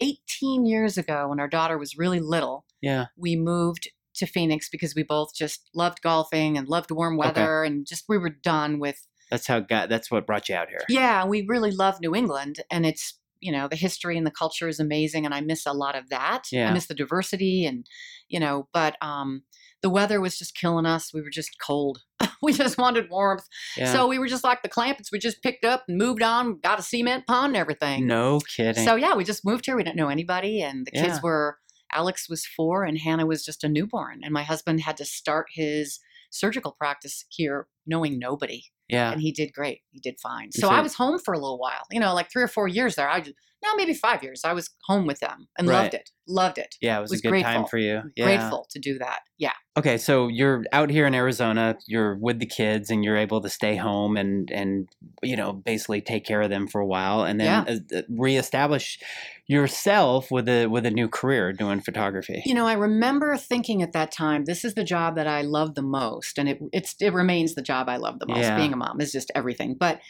[0.00, 4.94] 18 years ago, when our daughter was really little, Yeah, we moved to Phoenix because
[4.94, 7.28] we both just loved golfing and loved warm Okay.
[7.28, 9.88] weather, and just we were done with that's how God.
[9.88, 10.78] That's what brought you out here.
[10.88, 14.68] Yeah, we really love New England, and it's you know the history and the culture
[14.68, 16.44] is amazing, and I miss a lot of that.
[16.52, 16.70] Yeah.
[16.70, 17.86] I miss the diversity, and
[18.28, 19.42] you know, but um,
[19.86, 21.14] the weather was just killing us.
[21.14, 22.02] We were just cold.
[22.42, 23.46] we just wanted warmth,
[23.76, 23.92] Yeah.
[23.92, 25.12] so we were just like the Clampetts.
[25.12, 28.04] We just picked up and moved on, got a cement pond and everything.
[28.08, 28.84] no kidding.
[28.84, 29.76] So yeah, we just moved here.
[29.76, 31.02] We didn't know anybody, and the Yeah.
[31.04, 31.58] kids were.
[31.92, 35.46] Alex was four, and Hannah was just a newborn, and my husband had to start
[35.52, 39.82] his surgical practice here, knowing nobody yeah, and he did great.
[39.90, 40.50] He did fine.
[40.52, 42.94] So, I was home for a little while, you know, like three or four years
[42.96, 43.08] there.
[43.08, 43.24] I
[43.66, 44.42] no, maybe five years.
[44.44, 45.82] I was home with them and Right.
[45.82, 46.10] loved it.
[46.28, 46.74] Loved it.
[46.80, 46.98] yeah.
[46.98, 48.02] It was, was a good time for you.
[48.16, 48.24] Yeah.
[48.24, 49.20] Grateful to do that.
[49.38, 49.52] Yeah.
[49.76, 51.76] Okay, so you're out here in Arizona.
[51.86, 54.88] You're with the kids, and you're able to stay home and and
[55.22, 58.98] you know basically take care of them for a while, and then uh, uh, reestablish
[59.46, 62.42] yourself with a with a new career doing photography.
[62.44, 65.74] You know, I remember thinking at that time, this is the job that I love
[65.74, 68.40] the most, and it it's it remains the job I love the most.
[68.40, 68.56] Yeah.
[68.56, 69.74] Being a mom is just everything.
[69.78, 70.00] But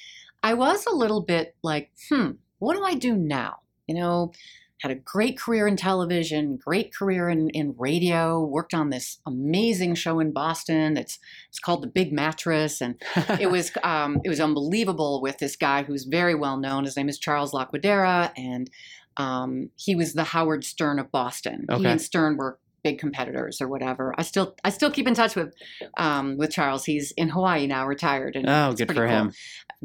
[0.43, 3.61] I was a little bit like, hmm, what do I do now?
[3.87, 4.33] You know,
[4.81, 9.95] had a great career in television, great career in, in radio, worked on this amazing
[9.95, 10.97] show in Boston.
[10.97, 13.01] It's it's called The Big Mattress, and
[13.41, 16.85] it was um, it was unbelievable with this guy who's very well known.
[16.85, 18.71] His name is Charles Laquidara, and
[19.17, 21.67] um, he was the Howard Stern of Boston.
[21.71, 21.83] Okay.
[21.83, 24.15] He and Stern were big competitors or whatever.
[24.17, 25.55] I still I still keep in touch with
[25.97, 26.85] um, with Charles.
[26.85, 29.09] He's in Hawaii now, retired, and oh, good for cool.
[29.09, 29.33] him.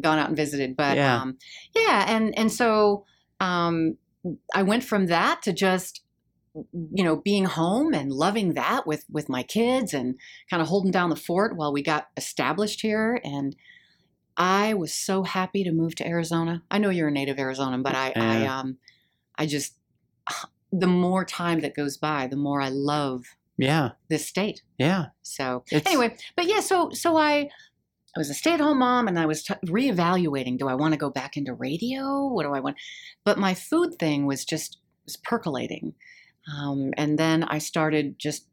[0.02, 1.22] Gone out and visited, but Yeah.
[1.22, 1.38] um,
[1.76, 3.06] yeah, and and so
[3.40, 3.98] um,
[4.54, 6.02] I went from that to just
[6.54, 10.16] you know being home and loving that with with my kids and
[10.50, 13.56] kind of holding down the fort while we got established here and
[14.36, 17.96] i was so happy to move to arizona i know you're a native arizonan but
[17.96, 18.78] i i um
[19.38, 19.78] i just
[20.74, 23.24] the more time that goes by the more i love
[23.58, 25.06] Yeah, this state yeah.
[25.22, 27.50] so It's- anyway but yeah so so i
[28.15, 31.10] I was a stay-at-home mom, and I was t- reevaluating: Do I want to go
[31.10, 32.28] back into radio?
[32.28, 32.78] What do I want?
[33.24, 35.93] But my food thing was just was percolating,
[36.54, 38.47] um, and then I started just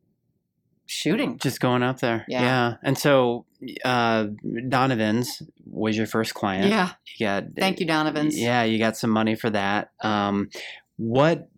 [0.86, 1.38] shooting.
[1.38, 2.24] Just going up there.
[2.28, 2.74] Yeah.
[2.82, 3.44] And so
[3.84, 4.28] uh,
[4.68, 6.70] Donovan's was your first client.
[6.70, 8.38] Yeah, You got thank you, Donovan's.
[8.38, 9.90] Yeah, you got some money for that.
[10.00, 10.50] Um,
[10.96, 11.48] what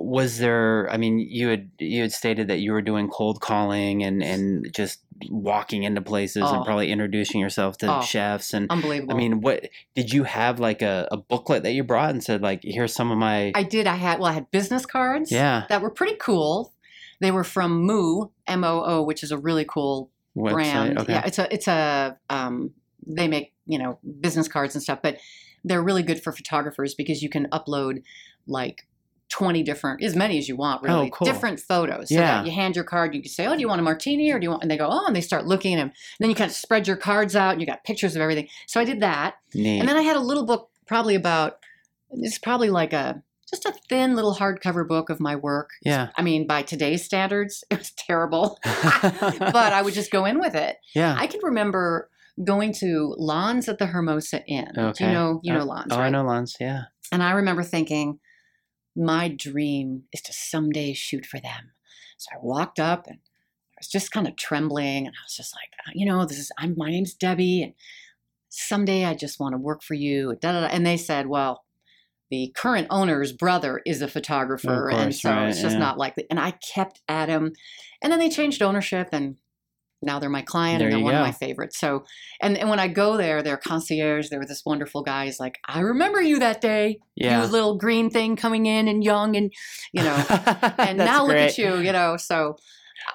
[0.00, 0.88] was there?
[0.90, 4.72] I mean, you had you had stated that you were doing cold calling and and
[4.74, 6.56] just walking into places Oh.
[6.56, 8.00] and probably introducing yourself to Oh.
[8.00, 8.70] chefs and.
[8.70, 9.12] unbelievable.
[9.14, 12.40] I mean, what did you have like a, a booklet that you brought and said
[12.40, 13.86] like, here's some of my I did.
[13.86, 15.30] I had well, I had business cards.
[15.30, 16.72] yeah that were pretty cool.
[17.20, 20.52] They were from Moo M O O, which is a really cool website?
[20.52, 20.98] brand.
[20.98, 21.12] Okay.
[21.12, 22.70] Yeah, it's a it's a um,
[23.06, 25.18] they make you know business cards and stuff, but
[25.62, 28.02] they're really good for photographers because you can upload
[28.46, 28.86] like
[29.30, 31.24] 20 different as many as you want oh, really Oh, cool.
[31.26, 32.44] different photos so Yeah.
[32.44, 34.44] you hand your card you can say oh do you want a martini or do
[34.44, 36.50] you want and they go oh and they start looking at them then you kind
[36.50, 39.36] of spread your cards out and you got pictures of everything so i did that
[39.54, 39.78] Neat.
[39.80, 41.58] and then i had a little book probably about
[42.12, 46.08] it's probably like a just a thin little hardcover book of my work yeah.
[46.16, 50.54] i mean by today's standards it was terrible but i would just go in with
[50.54, 51.16] it yeah.
[51.18, 52.08] I can remember
[52.42, 54.70] going to Lon's at the Hermosa Inn.
[54.74, 55.06] Do Okay.
[55.08, 55.92] you know you uh, know Oh, Lon's?
[55.92, 56.06] Oh, right?
[56.06, 56.56] I know Lon's.
[56.58, 56.84] Yeah.
[57.12, 58.18] And I remember thinking,
[58.96, 61.72] my dream is to someday shoot for them.
[62.16, 65.54] So I walked up and I was just kind of trembling, and I was just
[65.54, 67.74] like, "Uh, you know, this is I'm my name's Debbie, and
[68.50, 70.36] someday I just want to work for you.
[70.40, 70.66] Da, da, da.
[70.66, 71.64] And they said, well,
[72.30, 75.80] the current owner's brother is a photographer, and course, so right, it's just yeah.
[75.80, 76.26] not likely.
[76.30, 77.52] And I kept at him,
[78.02, 79.36] and then they changed ownership, and
[80.02, 81.78] now they're my client, There and they're one of my favorites.
[81.78, 82.04] So,
[82.40, 85.26] and, and when I go there, their concierge, there was this wonderful guy.
[85.26, 87.44] He's like, I remember you that day Yeah.
[87.44, 89.52] you little green thing coming in and young and
[89.92, 90.24] you know
[90.78, 92.56] and now look at you you know so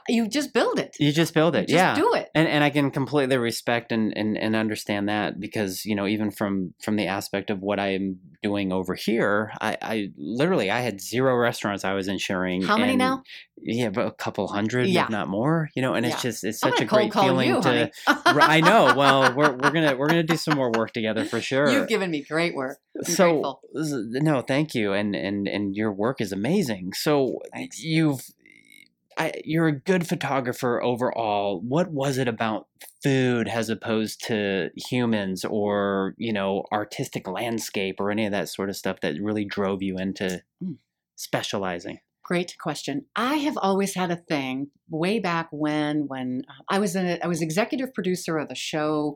[0.08, 1.68] you just build it You just build it.
[1.68, 1.96] just yeah.
[1.96, 5.96] do it and and I can completely respect and, and and understand that because you
[5.96, 10.70] know even from from the aspect of what I'm doing over here, I, I literally
[10.70, 12.62] I had zero restaurants I was insuring.
[12.62, 13.24] how many and- now
[13.58, 15.06] Yeah, but a couple hundred, Yeah.
[15.06, 15.70] if not more.
[15.76, 17.92] You know, and it's just it's such a great feeling you, to.
[18.08, 18.94] I know.
[18.96, 21.70] Well, we're we're gonna we're gonna do some more work together for sure.
[21.70, 23.62] you've given me great work I'm so grateful.
[24.22, 26.94] no, thank you, and and and your work is amazing.
[26.94, 27.82] So Thanks.
[27.84, 28.22] you've.
[29.18, 31.62] I, you're a good photographer overall.
[31.62, 32.68] What was it about
[33.02, 38.70] food as opposed to humans or, you know, artistic landscape or any of that sort
[38.70, 40.78] of stuff that really drove you into Mm.
[41.16, 42.00] specializing?
[42.24, 46.96] great question i have always had a thing way back when when uh, i was
[46.96, 49.16] in a, i was executive producer of a show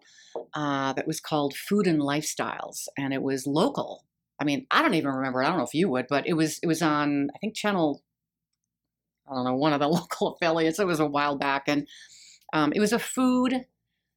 [0.53, 4.05] uh, that was called food and lifestyles and it was local
[4.39, 6.59] i mean i don't even remember i don't know if you would but it was
[6.61, 8.03] it was on i think channel
[9.29, 10.79] I don't know, one of the local affiliates.
[10.79, 11.63] It was a while back.
[11.67, 11.87] And
[12.53, 13.65] um, it was a food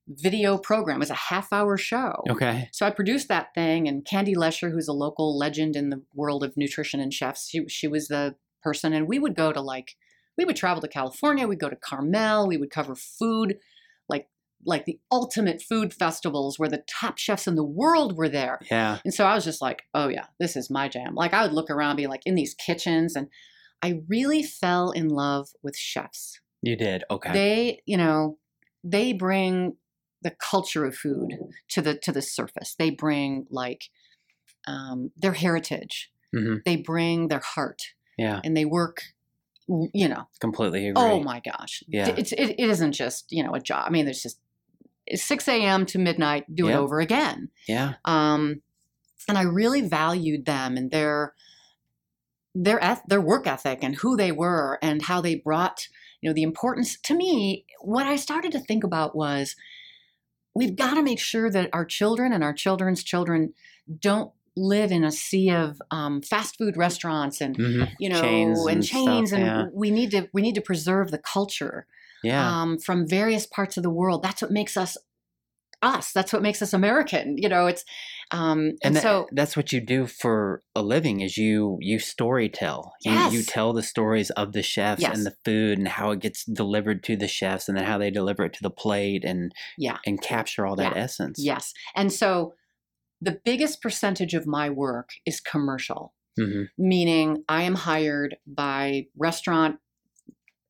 [0.09, 0.97] video program.
[0.97, 2.23] It was a half hour show.
[2.29, 2.69] Okay.
[2.73, 6.43] So I produced that thing, and Candy Lesher, who's a local legend in the world
[6.43, 8.93] of nutrition and chefs, she, she was the person.
[8.93, 9.97] And we would go to like,
[10.37, 13.59] we would travel to California, we'd go to Carmel, we would cover food,
[14.09, 14.29] like
[14.65, 18.61] like the ultimate food festivals where the top chefs in the world were there.
[18.71, 18.99] Yeah.
[19.05, 21.15] And so I was just like, oh yeah, this is my jam.
[21.15, 23.29] Like I would look around, be like in these kitchens, and
[23.83, 26.41] I really fell in love with chefs.
[26.63, 27.03] You did.
[27.11, 27.33] Okay.
[27.33, 28.39] They, you know,
[28.85, 29.77] they bring
[30.23, 31.33] the culture of food
[31.71, 32.75] to the to the surface.
[32.79, 33.85] They bring like
[34.69, 36.11] um, their heritage.
[36.35, 36.59] Mm-hmm.
[36.65, 37.83] They bring their heart,
[38.17, 38.41] Yeah.
[38.45, 39.03] and they work.
[39.69, 41.03] You know, Completely agree.
[41.03, 42.09] oh my gosh, Yeah.
[42.17, 43.85] it's it, it isn't just you know a job.
[43.87, 44.39] I mean, there's just
[45.07, 45.87] it's six a.m.
[45.87, 46.45] to midnight.
[46.55, 47.49] Do it over again.
[47.69, 47.95] Yeah.
[48.05, 48.61] um,
[49.29, 51.33] and I really valued them and their
[52.55, 55.89] their eth- their work ethic and who they were and how they brought
[56.21, 57.65] you know the importance to me.
[57.81, 59.57] What I started to think about was
[60.55, 63.55] we've got to make sure that our children and our children's children
[64.01, 68.61] don't live in a sea of um, fast food restaurants and hmm you know Chains
[68.61, 69.65] and, and chains stuff, and yeah.
[69.73, 71.87] we need to we need to preserve the culture
[72.23, 72.63] Yeah.
[72.63, 74.23] um, from various parts of the world.
[74.23, 74.97] That's what makes us
[75.83, 76.13] us.
[76.13, 77.37] That's what makes us American.
[77.39, 77.85] You know, it's
[78.33, 81.99] um, and, and that- so that's what you do for a living is you you
[81.99, 85.17] story tell you, you tell the stories of the chefs Yes.
[85.17, 88.11] and the food and how it gets delivered to the chefs and then how they
[88.11, 89.99] deliver it to the plate and Yeah.
[90.07, 91.03] and capture all that Yeah.
[91.03, 92.55] essence yes, and so
[93.21, 99.79] the biggest percentage of my work is commercial, hmm meaning I am hired by restaurant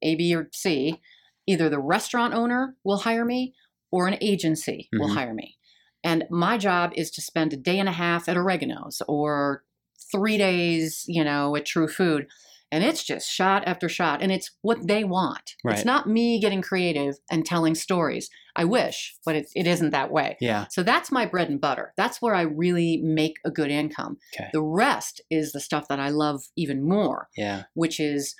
[0.02, 1.00] A, B, or C.
[1.46, 3.54] Either the restaurant owner will hire me,
[3.90, 5.14] or an agency will Mhm.
[5.14, 5.56] hire me.
[6.04, 9.64] And my job is to spend a day and a half at Oregano's or
[10.10, 12.26] three days, you know, at True Food.
[12.70, 14.22] And it's just shot after shot.
[14.22, 15.56] And it's what they want.
[15.62, 15.76] Right.
[15.76, 18.30] It's not me getting creative and telling stories.
[18.56, 20.36] I wish, but it, it isn't that way.
[20.40, 21.92] yeah So that's my bread and butter.
[21.96, 24.16] That's where I really make a good income.
[24.34, 24.48] Okay.
[24.52, 28.34] The rest is the stuff that I love even more, yeah which is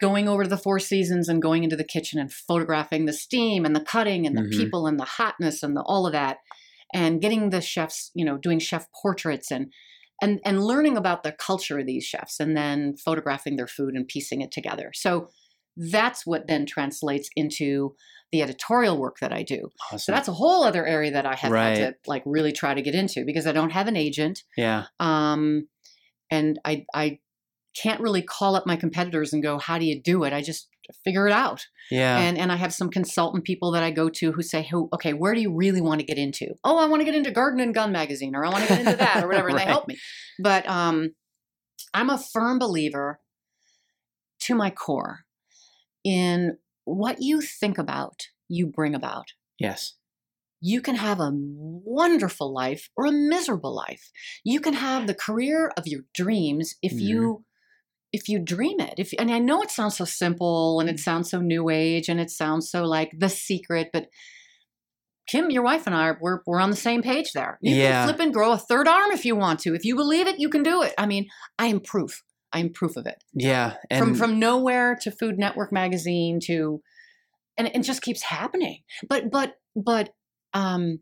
[0.00, 3.64] going over to the Four Seasons and going into the kitchen and photographing the steam
[3.64, 4.50] and the cutting and the Mhm.
[4.50, 6.38] people and the hotness and the, all of that,
[6.92, 9.72] and getting the chefs, you know, doing chef portraits and
[10.20, 14.06] and and learning about the culture of these chefs, and then photographing their food and
[14.08, 14.92] piecing it together.
[14.94, 15.28] So
[15.76, 17.94] that's what then translates into
[18.30, 19.70] the editorial work that I do.
[19.92, 21.62] awesome So that's a whole other area that I have Right.
[21.62, 24.42] had to like really try to get into because I don't have an agent.
[24.56, 25.68] yeah Um,
[26.30, 27.20] and I I
[27.76, 30.68] can't really call up my competitors and go, "How do you do it?" I just
[31.04, 31.66] figure it out.
[31.90, 34.88] yeah And and I have some consultant people that I go to who say, "Who
[34.92, 37.30] okay, where do you really want to get into?" "Oh, I want to get into
[37.30, 39.64] Garden and Gun magazine or I want to get into that or whatever." And they
[39.74, 39.98] help me.
[40.38, 41.14] But um
[41.94, 43.20] I'm a firm believer
[44.40, 45.20] to my core
[46.04, 49.94] in what you think about, you bring about yes
[50.60, 54.12] you can have a wonderful life or a miserable life.
[54.44, 57.00] You can have the career of your dreams if Mhm.
[57.00, 57.44] you
[58.12, 58.94] if you dream it.
[58.98, 62.20] If and I know it sounds so simple and it sounds so new age and
[62.20, 64.06] it sounds so like the secret, but
[65.28, 67.58] Kim, your wife and I are we're, we're on the same page there.
[67.62, 68.04] You Yeah.
[68.04, 69.74] can flip and grow a third arm if you want to.
[69.74, 70.94] If you believe it, you can do it.
[70.98, 72.22] I mean, I am proof.
[72.52, 73.22] I am proof of it.
[73.32, 76.82] Yeah, and from from nowhere to Food Network magazine to
[77.56, 78.82] and it just keeps happening.
[79.08, 80.10] But but but
[80.52, 80.98] um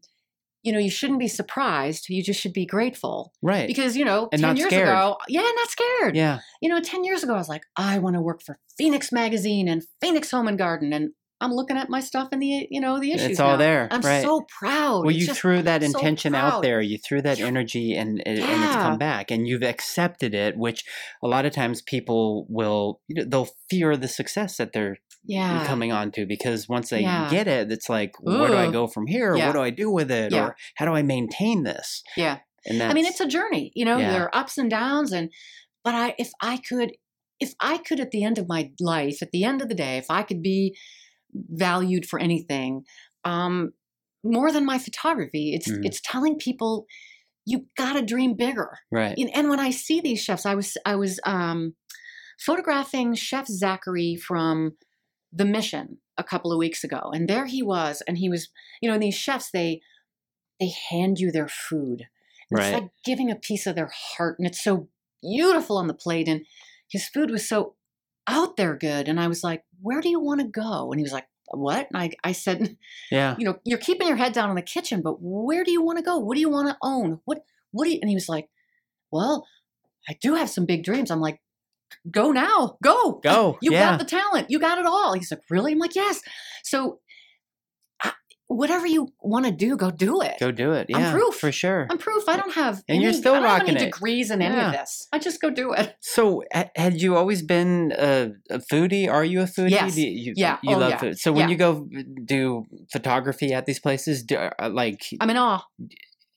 [0.62, 2.09] you know, you shouldn't be surprised.
[2.09, 3.33] You just should be grateful.
[3.42, 3.66] right.
[3.66, 4.88] Because, you know, And 10 years scared.
[4.88, 6.16] ago, yeah, not scared.
[6.16, 9.11] yeah, You know, 10 years ago, I was like, I want to work for Phoenix
[9.12, 10.92] Magazine and Phoenix Home and Garden.
[10.92, 13.31] And I'm looking at my stuff and the, you know, the issues.
[13.31, 13.57] it's all now.
[13.57, 13.88] there.
[13.90, 14.22] I'm right.
[14.22, 15.05] so proud.
[15.05, 16.81] well, It's you threw that intention out there.
[16.81, 20.57] You threw that energy, and and it's come back, and you've accepted it.
[20.57, 20.85] Which
[21.22, 25.66] a lot of times people will, you know, they'll fear the success that they're yeah.
[25.66, 27.29] coming on to because once they Yeah.
[27.31, 29.35] get it, it's like, where do I go from here?
[29.37, 29.46] Yeah.
[29.46, 30.33] What do I do with it?
[30.33, 30.46] Yeah.
[30.46, 32.03] Or how do I maintain this?
[32.16, 32.38] Yeah.
[32.66, 34.12] And that's, I mean, it's a journey, you know, Yeah.
[34.12, 35.12] there are ups and downs.
[35.12, 35.31] And,
[35.85, 36.92] but I, if I could,
[37.38, 39.96] if I could at the end of my life, at the end of the day,
[39.96, 40.76] if I could be
[41.35, 42.85] valued for anything,
[43.25, 43.73] um,
[44.25, 45.85] more than my photography, it's, Mm.
[45.85, 46.87] it's telling people
[47.47, 48.79] you got to dream bigger.
[48.93, 49.16] right.
[49.19, 51.75] And- and when I see these chefs, I was, I was, um,
[52.38, 54.77] photographing Chef Zachary from
[55.33, 58.49] The Mission a couple of weeks ago, and there he was, and he was,
[58.81, 59.81] you know, these chefs they
[60.59, 62.07] they hand you their food.
[62.51, 62.66] Right.
[62.66, 64.88] It's like giving a piece of their heart, and it's so
[65.23, 66.29] beautiful on the plate.
[66.29, 66.45] And
[66.88, 67.77] his food was so
[68.31, 71.03] out there good, and I was like, "Where do you want to go?" And he
[71.03, 72.77] was like, "What?" And I, I said,
[73.11, 73.35] yeah.
[73.38, 75.99] "You know, you're keeping your head down in the kitchen, but where do you want
[75.99, 76.19] to go?
[76.19, 77.21] What do you want to own?
[77.25, 78.49] What, what do you?" And he was like,
[79.11, 79.47] "Well,
[80.09, 81.40] I do have some big dreams." I'm like,
[82.11, 83.59] "Go now, go, Go.
[83.62, 83.90] you yeah.
[83.90, 84.51] got the talent.
[84.51, 85.14] You got it all.
[85.14, 85.73] He's like, really?
[85.73, 86.21] I'm like, yes.
[86.62, 87.01] So
[88.57, 90.35] whatever you want to do, go do it.
[90.41, 90.89] Go do it.
[90.93, 91.13] I'm Yeah.
[91.13, 91.37] proof.
[91.37, 91.87] For sure.
[91.89, 92.29] I'm proof.
[92.29, 93.93] I don't have And you're still I don't have rocking any it.
[93.93, 95.07] degrees in any of this.
[95.13, 95.95] I just go do it.
[96.01, 96.43] So,
[96.75, 99.09] had you always been a, a foodie?
[99.11, 99.71] Are you a foodie?
[99.71, 99.97] Yes.
[99.97, 100.59] You, Yeah.
[100.65, 100.97] You Oh, love yeah.
[100.99, 101.19] food.
[101.19, 101.53] So, when Yeah.
[101.53, 101.89] you go
[102.25, 105.65] do photography at these places, do, uh, like, I'm in awe.
[105.81, 105.89] I'm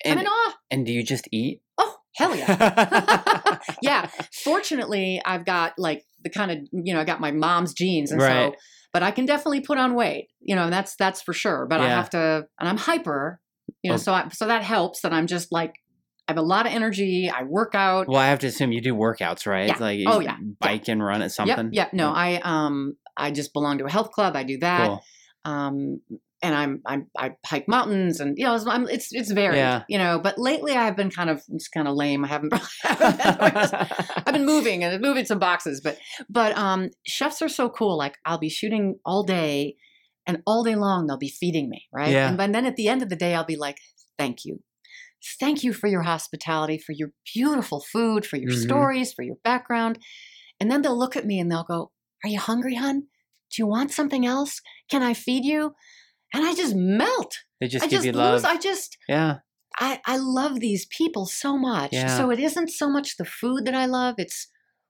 [0.05, 0.53] and, in awe.
[0.69, 1.61] and do you just eat?
[1.79, 3.57] Oh, hell yeah.
[3.81, 4.09] yeah.
[4.43, 8.11] Fortunately, I've got like the kind of, you know, I got my mom's genes.
[8.11, 8.51] And Right.
[8.53, 8.55] so,
[8.93, 11.65] but I can definitely put on weight, you know, and that's, that's for sure.
[11.65, 13.39] But I have to, and I'm hyper,
[13.81, 13.97] you know, Oh.
[13.97, 15.73] so I, so that helps that I'm just like,
[16.27, 17.29] I have a lot of energy.
[17.29, 18.07] I work out.
[18.07, 19.67] Well, I have to assume you do workouts, right?
[19.67, 19.77] Yeah.
[19.79, 20.37] Like, Oh, yeah.
[20.61, 21.73] bike and run at something.
[21.73, 21.89] Yep.
[21.93, 21.97] Yeah.
[21.97, 24.35] No, I um I just belong to a health club.
[24.37, 24.87] I do that.
[24.87, 25.03] Cool.
[25.43, 25.99] Um
[26.43, 29.57] and I'm I'm I hike mountains and you know it's I'm, it's, it's varied.
[29.57, 29.83] Yeah.
[29.87, 32.23] You know, but lately I've been kind of it's kind of lame.
[32.25, 32.53] I haven't,
[32.83, 35.97] I've been moving and moving some boxes, but
[36.29, 37.97] but um chefs are so cool.
[37.97, 39.75] Like I'll be shooting all day
[40.27, 42.11] and all day long they'll be feeding me, right?
[42.11, 42.29] Yeah.
[42.29, 43.77] And, and then at the end of the day I'll be like,
[44.17, 44.61] thank you.
[45.39, 48.61] Thank you for your hospitality, for your beautiful food, for your Mhm.
[48.61, 49.97] stories, for your background.
[50.59, 51.91] And then they'll look at me and they'll go,
[52.25, 53.03] Are you hungry, hun?
[53.49, 54.61] Do you want something else?
[54.89, 55.75] Can I feed you?
[56.33, 57.37] And I just melt.
[57.61, 58.43] they just I give just you lose.
[58.43, 58.45] love.
[58.45, 59.37] I just yeah.
[59.79, 61.93] I, I love these people so much.
[61.93, 62.15] Yeah.
[62.17, 64.47] So it isn't so much the food that I love, it's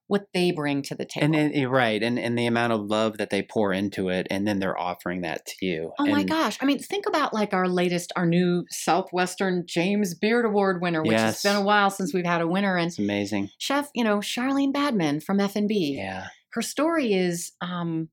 [0.07, 1.33] what they bring to the table.
[1.33, 4.45] And, and right, and and the amount of love that they pour into it, and
[4.45, 5.91] then they're offering that to you.
[5.97, 6.57] Oh my gosh.
[6.61, 11.11] I mean, think about like our latest, our new Southwestern James Beard Award winner, which
[11.11, 11.41] Yes.
[11.41, 12.75] has been a while since we've had a winner.
[12.77, 13.49] And It's amazing.
[13.57, 15.95] chef, you know, Charleen Badman from FnB.
[15.95, 16.27] Yeah.
[16.51, 18.09] her story is um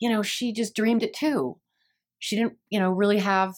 [0.00, 1.58] you know she just dreamed it too
[2.20, 3.54] she didn't you know really have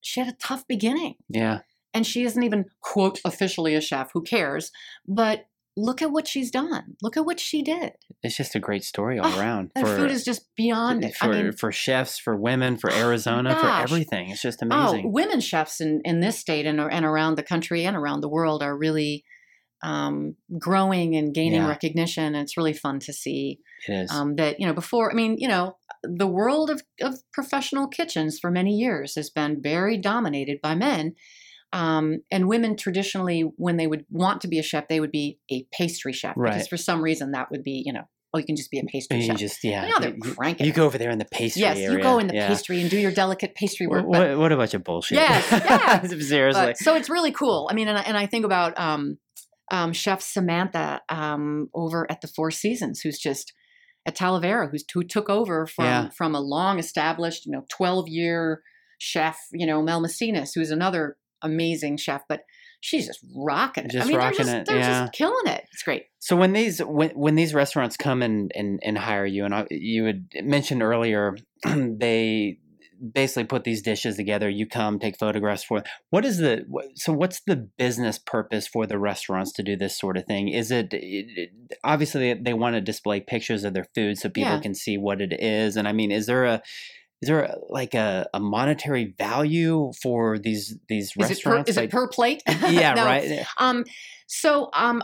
[0.00, 1.60] she had a tough beginning Yeah.
[1.92, 4.70] and she isn't even quote officially a chef who cares
[5.06, 5.46] but
[5.78, 7.92] look at what she's done look at what she did
[8.22, 9.72] It's just a great story all Oh, around.
[9.74, 12.96] and food is just beyond it for i mean for chefs, for women, for Oh,
[12.96, 14.30] Arizona, for everything.
[14.30, 14.80] It's just amazing.
[14.86, 15.12] oh amazing.
[15.12, 18.62] women chefs in, in this state and, and around the country and around the world
[18.62, 19.24] are really
[19.82, 21.68] um, growing and gaining Yeah.
[21.68, 24.10] recognition and it's really fun to see it is.
[24.10, 25.76] um, that you know before i mean you know
[26.14, 31.14] the world of, of professional kitchens for many years has been very dominated by men
[31.72, 35.38] um, and women traditionally when they would want to be a chef they would be
[35.50, 36.52] a pastry chef right.
[36.52, 38.02] because for some reason that would be you know
[38.34, 39.86] oh you can just be a pastry you chef just yeah.
[39.86, 41.96] now they're you- cranking You go over there in the pastry yes area.
[41.96, 42.48] you go in the yeah.
[42.48, 45.18] pastry and do your delicate pastry work What, but- what, what a bunch of bullshit.
[45.18, 46.02] Yes, yeah.
[46.06, 46.66] Seriously.
[46.66, 47.68] but, so it's really cool.
[47.70, 49.18] I mean, and I, and I think about um,
[49.70, 53.52] um, Chef Samantha um, over at the Four Seasons, who's just
[54.06, 56.08] at Talavera, who's who took over from Yeah.
[56.10, 58.62] from a long established, you know, twelve year
[58.98, 62.42] chef, you know, Mel Mecinas, who's another amazing chef, but
[62.80, 63.90] she's just rocking it.
[63.90, 65.00] Just I mean, rocking they're just it, they're yeah.
[65.02, 65.64] just killing it.
[65.72, 66.04] It's great.
[66.20, 69.66] So when these when when these restaurants come and and, and hire you, and I,
[69.70, 72.58] you had mentioned earlier, they
[73.12, 74.48] basically put these dishes together.
[74.48, 75.82] You come, take photographs for.
[76.10, 77.12] What is the so?
[77.12, 80.48] What's the business purpose for the restaurants to do this sort of thing?
[80.48, 81.50] Is it, it
[81.84, 84.60] obviously they, want to display pictures of their food so people Yeah.
[84.60, 86.62] can see what it is, and I mean, is there a
[87.22, 91.70] is there a, like a, a monetary value for these these Is it per, restaurants?
[91.70, 92.42] is it per plate?
[92.68, 93.04] yeah, No.
[93.04, 93.46] right.
[93.58, 93.84] Um,
[94.26, 95.02] so um,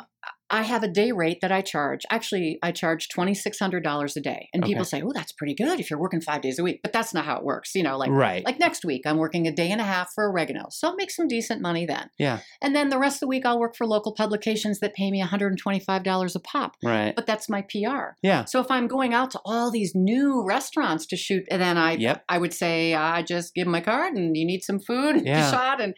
[0.53, 2.03] I have a day rate that I charge.
[2.11, 5.55] Actually, I charge twenty six hundred dollars a day, and people say, "Oh, that's pretty
[5.55, 7.75] good if you're working five days a week." But that's not how it works.
[7.75, 8.45] You know, like right.
[8.45, 11.11] like next week, I'm working a day and a half for oregano, so I'll make
[11.11, 12.11] some decent money then.
[12.19, 12.41] yeah.
[12.61, 15.21] And then the rest of the week, I'll work for local publications that pay me
[15.21, 16.77] one hundred and twenty five dollars a pop.
[16.85, 17.17] Right.
[17.17, 18.17] But that's my PR.
[18.23, 18.45] Yeah.
[18.45, 21.93] So if I'm going out to all these new restaurants to shoot, and then I
[21.93, 22.25] Yep.
[22.29, 25.51] I would say I just give my card and you need some food Yeah.
[25.51, 25.95] shot, and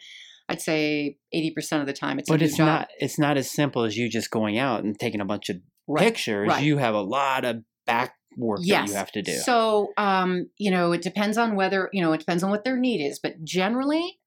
[0.49, 2.67] I'd say eighty percent of the time it's a But it's job.
[2.67, 5.57] not it's not as simple as you just going out and taking a bunch of
[5.87, 6.47] Right, pictures.
[6.49, 6.63] right.
[6.63, 9.31] You have a lot of back work that you have to do.
[9.31, 12.77] So um, you know, it depends on whether you know it depends on what their
[12.77, 14.19] need is, but generally.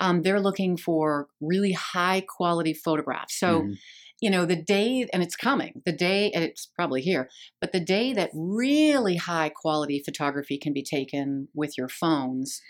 [0.00, 3.38] Um, they're looking for really high quality photographs.
[3.38, 3.78] So, Mhm.
[4.20, 7.28] you know, the day, and it's coming, the day, and it's probably here,
[7.60, 12.60] but the day that really high quality photography can be taken with your phones,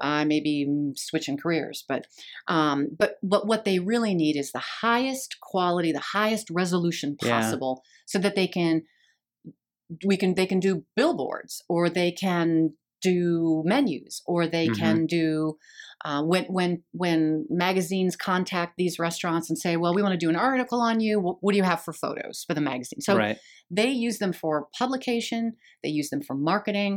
[0.00, 2.06] I may be switching careers, but
[2.48, 7.40] um, but but what they really need is the highest quality, the highest resolution Yeah.
[7.40, 8.82] possible, so that they can
[10.04, 12.74] we can they can do billboards or they can
[13.10, 14.78] do menus or they Mhm.
[14.82, 15.56] can do
[16.04, 16.70] uh, when when
[17.02, 21.00] when magazines contact these restaurants and say well we want to do an article on
[21.00, 23.38] you what, what do you have for photos for the magazine so right.
[23.78, 25.42] they use them for publication
[25.82, 26.92] they use them for marketing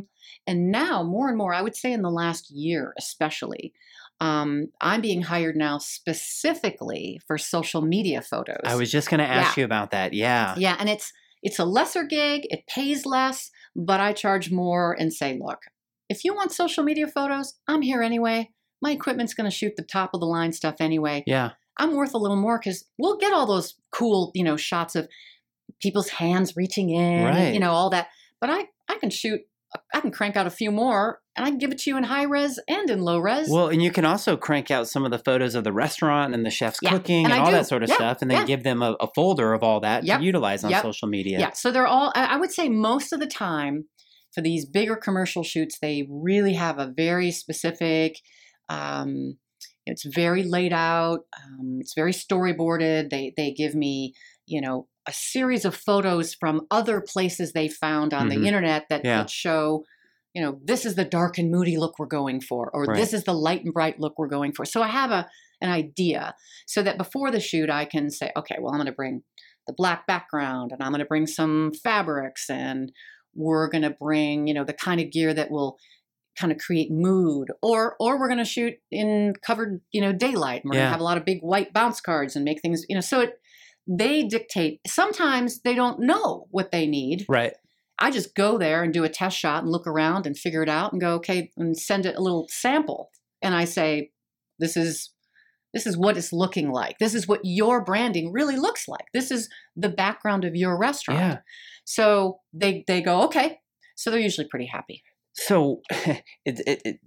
[0.48, 3.74] and now more and more i would say in the last year especially
[4.22, 9.32] um, i'm being hired now specifically for social media photos I was just going to
[9.40, 10.14] ask you about that.
[10.14, 10.56] Yeah.
[10.58, 15.14] yeah, and it's it's a lesser gig, it pays less, but I charge more and
[15.14, 15.62] say, look,
[16.10, 18.50] if you want social media photos, I'm here anyway.
[18.82, 21.24] My equipment's going to shoot the top of the line stuff anyway.
[21.28, 21.52] Yeah.
[21.78, 25.08] I'm worth a little more cuz we'll get all those cool, you know, shots of
[25.82, 27.54] people's hands reaching in, Right.
[27.54, 28.08] you know, all that.
[28.42, 29.42] But I I can shoot
[29.94, 32.04] I can crank out a few more and I can give it to you in
[32.04, 33.48] high res and in low res.
[33.50, 36.44] Well, and you can also crank out some of the photos of the restaurant and
[36.44, 37.58] the chef's Yeah, cooking and and, all do.
[37.58, 38.46] that sort of Yeah, stuff, and then yeah.
[38.46, 40.82] give them a, a folder of all that Yep, to utilize on yep.
[40.82, 41.40] social media.
[41.40, 43.86] Yeah, so they're all, I would say most of the time
[44.34, 48.16] for these bigger commercial shoots, they really have a very specific,
[48.70, 49.38] um,
[49.86, 53.10] it's very laid out, um, it's very storyboarded.
[53.10, 54.14] They, they give me,
[54.46, 58.30] you know, a series of photos from other places they found on Mhm.
[58.42, 59.18] the internet that, Yeah.
[59.22, 59.84] that show,
[60.36, 62.96] you know, this is the dark and moody look we're going for, or Right.
[62.98, 64.66] this is the light and bright look we're going for.
[64.66, 65.28] So I have a
[65.62, 66.34] an idea
[66.68, 69.24] so that before the shoot I can say, okay, well, I'm going to bring
[69.68, 72.94] the black background and I'm going to bring some fabrics and
[73.40, 75.78] we're going to bring, you know, the kind of gear that will
[76.38, 80.64] kind of create mood or or we're going to shoot in covered, you know, daylight.
[80.64, 82.86] And we're going to have a lot of big white bounce cards and make things,
[82.88, 83.40] you know, so it
[83.88, 84.82] they dictate.
[84.86, 87.26] Sometimes they don't know what they need.
[87.28, 87.54] Right.
[87.98, 90.70] I just go there and do a test shot and look around and figure it
[90.70, 93.10] out and go, okay, and send it a little sample.
[93.42, 94.12] And I say,
[94.60, 95.12] this is
[95.74, 96.98] this is what it's looking like.
[96.98, 99.06] This is what your branding really looks like.
[99.14, 101.20] This is the background of your restaurant.
[101.20, 101.38] Yeah.
[101.90, 103.58] So they they go, okay.
[103.96, 105.02] So they're usually pretty happy.
[105.34, 107.00] So it, it, it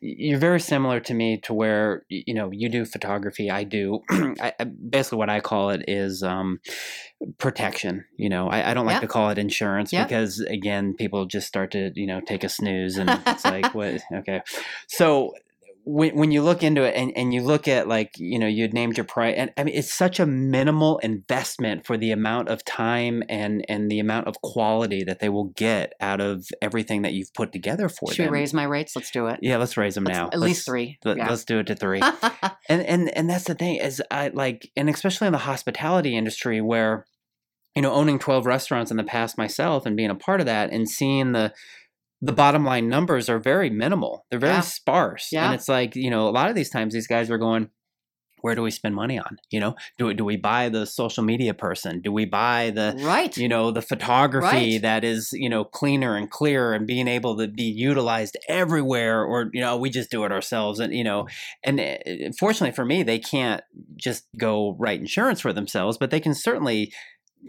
[0.00, 4.52] you're very similar to me to where you know you do photography i do I,
[4.90, 6.58] basically what i call it is um,
[7.38, 9.00] protection you know i, I don't like Yeah.
[9.00, 10.02] to call it insurance Yeah.
[10.04, 14.00] because again people just start to you know take a snooze and it's like what
[14.12, 14.40] okay
[14.88, 15.32] so
[15.90, 18.62] when, when you look into it and, and you look at like you know you
[18.62, 22.48] had named your price and i mean it's such a minimal investment for the amount
[22.50, 27.02] of time and and the amount of quality that they will get out of everything
[27.02, 28.16] that you've put together for them.
[28.16, 28.94] Should we raise my rates?
[28.94, 29.38] Let's do it.
[29.40, 30.98] yeah let's raise them Let's- now At least three.
[31.04, 31.30] Let, yeah.
[31.30, 32.02] us do it to three
[32.68, 36.60] and and and that's the thing is i like and especially in the hospitality industry
[36.60, 37.06] where
[37.74, 40.70] you know owning 12 restaurants in the past myself and being a part of that
[40.70, 41.54] and seeing the
[42.20, 44.60] the bottom line numbers are very minimal they're very Yeah.
[44.60, 45.46] sparse Yeah.
[45.46, 47.70] and it's like you know a lot of these times these guys are going
[48.40, 51.24] where do we spend money on you know do, we- do we buy the social
[51.24, 53.36] media person do we buy the right.
[53.36, 54.82] you know the photography Right.
[54.82, 59.50] that is you know cleaner and clearer and being able to be utilized everywhere or
[59.52, 61.26] you know we just do it ourselves and you know
[61.64, 61.96] and uh,
[62.38, 63.62] fortunately for me they can't
[63.96, 66.92] just go write insurance for themselves but they can certainly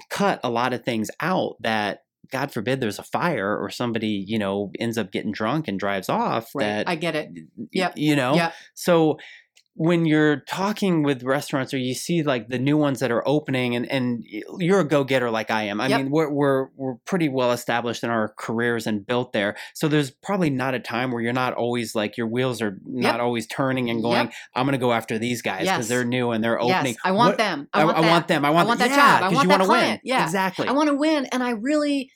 [0.09, 1.99] cut a lot of things out that
[2.31, 6.09] god forbid there's a fire or somebody you know ends up getting drunk and drives
[6.09, 6.65] off right.
[6.65, 7.29] that I get it.
[7.71, 7.93] Yep.
[7.97, 8.53] you know Yep.
[8.73, 9.17] so
[9.75, 13.77] when you're talking with restaurants or you see like the new ones that are opening
[13.77, 14.25] and, and
[14.57, 15.79] you're a go-getter like I am.
[15.79, 16.01] I Yep.
[16.01, 19.55] mean, we're, we're, we're pretty well established in our careers and built there.
[19.75, 23.13] So there's probably not a time where you're not always like your wheels are not
[23.15, 23.21] Yep.
[23.21, 24.33] always turning and going, Yep.
[24.53, 25.87] I'm going to go after these guys because Yes.
[25.87, 26.85] they're new and they're opening.
[26.95, 26.97] Yes.
[27.05, 27.69] I want What- them.
[27.71, 28.09] I, I want I that.
[28.09, 28.43] want them.
[28.45, 29.21] I want, want that yeah, job.
[29.23, 29.99] I want you that wanna win.
[30.03, 30.23] Yeah.
[30.25, 30.67] Exactly.
[30.67, 32.11] I want to win, and I really,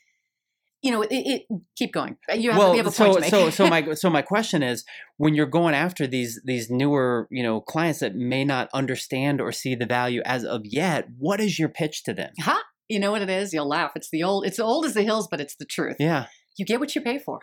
[0.83, 1.43] you know, it, it
[1.77, 2.17] keep going.
[2.35, 3.31] You have, well, you have a so point to make.
[3.31, 4.83] so so my so my question is,
[5.17, 9.51] when you're going after these these newer you know clients that may not understand or
[9.53, 12.31] see the value as of yet, what is your pitch to them?
[12.41, 12.61] ha!
[12.89, 13.53] You know what it is?
[13.53, 13.91] You'll laugh.
[13.95, 14.45] It's the old.
[14.45, 15.95] It's old as the hills, but it's the truth.
[15.99, 16.25] Yeah,
[16.57, 17.39] You get what you pay for.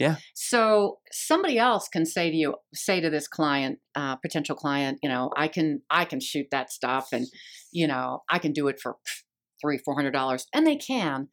[0.00, 0.16] Yeah.
[0.34, 5.10] So somebody else can say to you, say to this client, uh, potential client, you
[5.10, 7.26] know, I can I can shoot that stuff, and
[7.70, 8.96] you know, I can do it for
[9.62, 11.28] three four hundred dollars, and they can.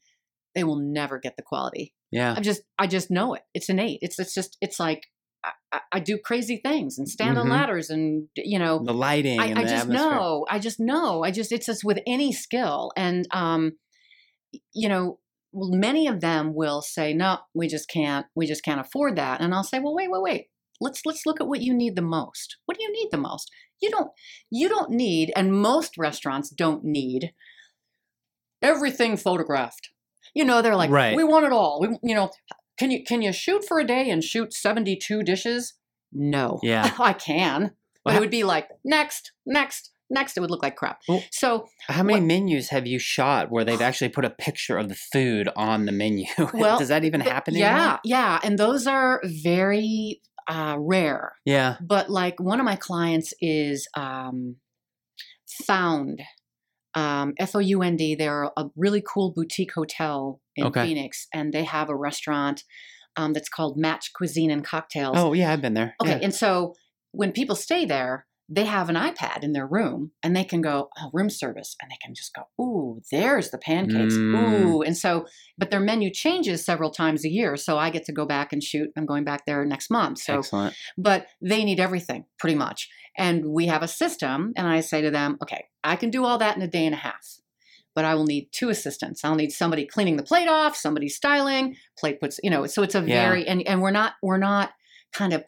[0.57, 1.93] They will never get the quality.
[2.11, 3.43] yeah, I just I just know it.
[3.53, 3.99] It's innate.
[4.01, 5.03] It's it's just it's like
[5.71, 7.51] I, I- do crazy things and stand on Mhm.
[7.51, 10.09] ladders and you know the lighting I, I the just atmosphere.
[10.11, 10.45] know.
[10.49, 11.23] I just know.
[11.23, 13.73] I just it's just with any skill, and um,
[14.73, 15.19] you know,
[15.53, 18.25] many of them will say, "No, we just can't.
[18.35, 20.45] We just can't afford that." And I'll say, "Well, wait, wait, wait.
[20.81, 22.57] Let's let's look at what you need the most.
[22.65, 23.49] What do you need the most?
[23.81, 24.11] You don't
[24.49, 27.31] you don't need, and most restaurants don't need
[28.61, 29.89] everything photographed.
[30.33, 31.15] You know, they're like, Right.
[31.15, 31.79] we want it all.
[31.81, 32.29] We, you know,
[32.77, 35.73] can you can you shoot for a day and shoot seventy two dishes?
[36.11, 36.91] No, Yeah.
[36.99, 37.71] I can,
[38.03, 40.37] but Well, it would be like next, next, next.
[40.37, 41.01] It would look like crap.
[41.07, 44.77] Well, So, How many What- menus have you shot where they've actually put a picture
[44.77, 46.27] of the food on the menu?
[46.53, 47.71] Well, Does that even happen anymore?
[47.71, 51.33] yeah, yeah, and those are very uh, rare.
[51.43, 51.75] Yeah.
[51.81, 54.55] But like one of my clients is um,
[55.65, 56.21] Found,
[56.97, 58.15] um, F O U N D.
[58.15, 60.85] They're a really cool boutique hotel in Okay.
[60.87, 62.63] Phoenix, and they have a restaurant
[63.15, 65.15] um, that's called Match Cuisine and Cocktails.
[65.17, 65.95] Oh yeah, I've been there.
[66.01, 66.19] Okay, Yeah.
[66.23, 66.73] and so
[67.11, 70.89] when people stay there, they have an iPad in their room and they can go,
[70.97, 74.13] oh, room service, and they can just go, ooh, there's the pancakes.
[74.15, 74.63] Mm.
[74.63, 74.81] Ooh.
[74.81, 75.25] And so,
[75.57, 77.57] but their menu changes several times a year.
[77.57, 78.89] So I get to go back and shoot.
[78.95, 80.19] I'm going back there next month.
[80.19, 80.75] So, Excellent.
[80.97, 82.89] but they need everything pretty much.
[83.17, 86.37] And we have a system, and I say to them, okay, I can do all
[86.37, 87.39] that in a day and a half.
[87.95, 89.25] But I will need two assistants.
[89.25, 92.93] I'll need somebody cleaning the plate off, somebody styling, plate puts, you know, so it's
[92.95, 93.27] a Yeah.
[93.27, 94.69] very and, and we're not we're not
[95.13, 95.43] kind of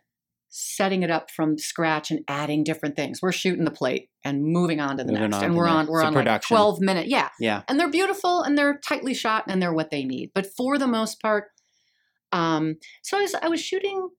[0.50, 3.22] setting it up from scratch and adding different things.
[3.22, 5.38] We're shooting the plate and moving on to the Moving next.
[5.38, 6.56] on and to we're on we're on like production.
[6.56, 7.08] 12 minute.
[7.08, 7.30] Yeah.
[7.40, 7.62] Yeah.
[7.68, 10.32] And they're beautiful and they're tightly shot and they're what they need.
[10.34, 11.46] But for the most part,
[12.32, 14.10] um, so I was I was shooting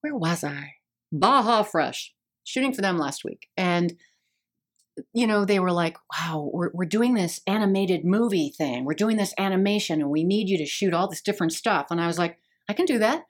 [0.00, 0.74] where was I?
[1.12, 2.14] Baja Fresh,
[2.44, 3.48] shooting for them last week.
[3.56, 3.94] And
[5.12, 8.84] you know, they were like, wow, we're, we're doing this animated movie thing.
[8.84, 11.86] We're doing this animation and we need you to shoot all this different stuff.
[11.90, 13.24] And I was like, I can do that.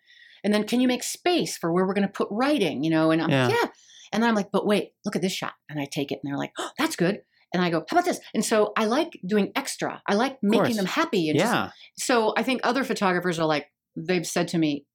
[0.45, 3.11] And then can you make space for where we're going to put writing, you know?
[3.11, 3.47] And I'm Yeah.
[3.47, 3.68] like, yeah.
[4.12, 5.55] And then I'm like, but wait, look at this shot.
[5.68, 7.20] And I take it and they're like, oh, that's good.
[7.53, 8.20] And I go, how about this?
[8.34, 10.03] And so I like doing extra.
[10.07, 11.30] I like making them happy.
[11.30, 11.70] And just- Yeah.
[11.99, 13.66] so I think other photographers are like,
[13.97, 14.86] they've said to me,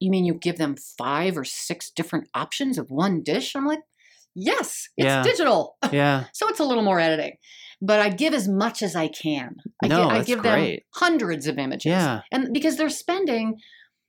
[0.00, 3.54] you mean you give them five or six different options of one dish?
[3.54, 3.80] I'm like,
[4.34, 5.22] yes, it's Yeah.
[5.22, 5.76] digital.
[5.92, 6.24] Yeah.
[6.32, 7.36] So it's a little more editing.
[7.82, 9.56] But I give as much as I can.
[9.82, 10.84] I, No, gi- I that's give them great.
[10.94, 11.90] hundreds of images.
[11.90, 12.22] Yeah.
[12.32, 13.56] And because they're spending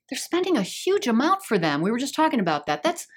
[0.10, 1.82] they're spending a huge amount for them.
[1.82, 2.84] We were just talking about that.
[2.84, 3.08] That's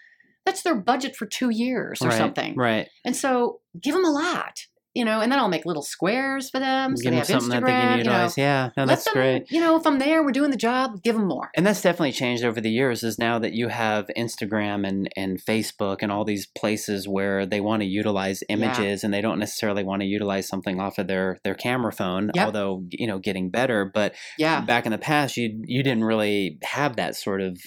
[0.45, 2.16] that's their budget for 2 years or right.
[2.18, 2.55] something.
[2.57, 2.88] Right.
[3.05, 4.66] And so give them a lot.
[4.93, 6.97] You know, and then I'll make little squares for them.
[6.97, 7.66] So Give they them have something Instagram.
[7.66, 8.28] that they can you know.
[8.36, 8.70] yeah.
[8.76, 9.51] No, that's them- great.
[9.53, 11.51] You know, if I'm there, we're doing the job, give them more.
[11.55, 13.05] And that's definitely changed over the years.
[13.05, 17.61] Is now that you have Instagram and and Facebook and all these places where they
[17.61, 21.38] want to utilize images and they don't necessarily want to utilize something off of their
[21.45, 22.32] their camera phone.
[22.34, 22.47] Yep.
[22.47, 23.84] Although you know, getting better.
[23.84, 24.61] But Yeah.
[24.62, 27.61] back in the past, you you didn't really have that sort of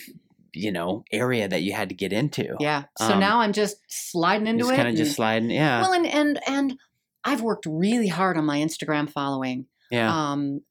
[0.55, 2.55] you know area that you had to get into.
[2.59, 2.83] Yeah.
[2.97, 4.75] So Um, now I'm just sliding into just it.
[4.75, 5.49] kind of just sliding.
[5.51, 5.81] Yeah.
[5.81, 6.77] Well, and and and
[7.25, 9.65] I've worked really hard on my Instagram following.
[9.91, 10.31] yeah.
[10.31, 10.61] Um,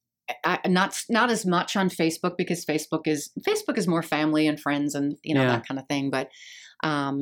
[0.44, 4.58] I, not not as much on Facebook because Facebook is Facebook is more family and
[4.58, 5.48] friends and you know Yeah.
[5.56, 6.10] that kind of thing.
[6.10, 6.28] But
[6.84, 7.20] um,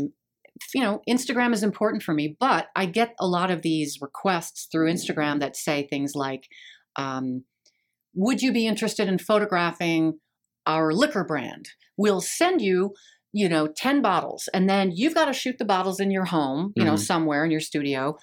[0.74, 2.37] you know, Instagram is important for me.
[2.39, 6.47] But I get a lot of these requests through Instagram that say things like,
[6.97, 7.45] um,
[8.14, 10.20] "Would you be interested in photographing
[10.66, 11.66] our liquor brand?
[11.97, 12.95] We'll send you."
[13.33, 16.72] You know, 10 bottles, and then you've got to shoot the bottles in your home,
[16.74, 16.99] you know, Mhm.
[16.99, 18.16] somewhere in your studio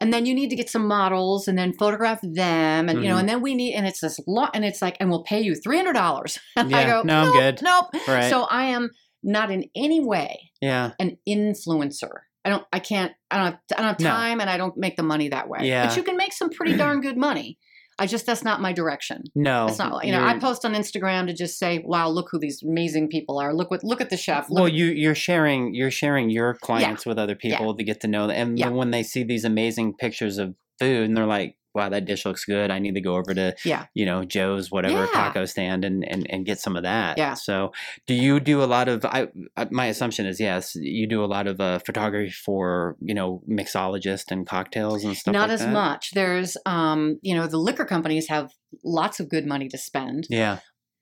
[0.00, 3.16] and then you need to get some models and then photograph them and you know
[3.16, 3.20] Mhm.
[3.20, 5.54] and then we need and it's this lot and it's like and we'll pay you
[5.54, 6.86] $300 and i Yeah.
[6.90, 8.28] go No, I'm good." nope right.
[8.30, 8.90] so i am
[9.22, 10.90] not in any way yeah.
[10.98, 12.10] an influencer
[12.44, 14.10] i don't i can't i don't have, I don't have No.
[14.10, 15.86] time and i don't make the money that way Yeah.
[15.86, 17.58] but you can make some pretty darn good money
[17.98, 19.66] i just that's not my direction No.
[19.66, 22.62] it's not you know i post on instagram to just say wow look who these
[22.62, 25.74] amazing people are look what look at the chef look well at- you you're sharing
[25.74, 27.58] you're sharing your clients with other Yeah.
[27.58, 28.66] people to get to know them and Yeah.
[28.68, 32.24] then when they see these amazing pictures of food and they're like wow that dish
[32.24, 33.86] looks good i need to go over to Yeah.
[33.94, 35.06] you know joe's whatever Yeah.
[35.12, 37.34] taco stand and, and and get some of that Yeah.
[37.34, 37.72] so
[38.06, 39.28] do you do a lot of i
[39.70, 44.30] my assumption is yes you do a lot of uh, photography for you know mixologists
[44.30, 45.72] and cocktails and stuff not like as that?
[45.72, 48.50] much there's um you know the liquor companies have
[48.84, 50.58] lots of good money to spend yeah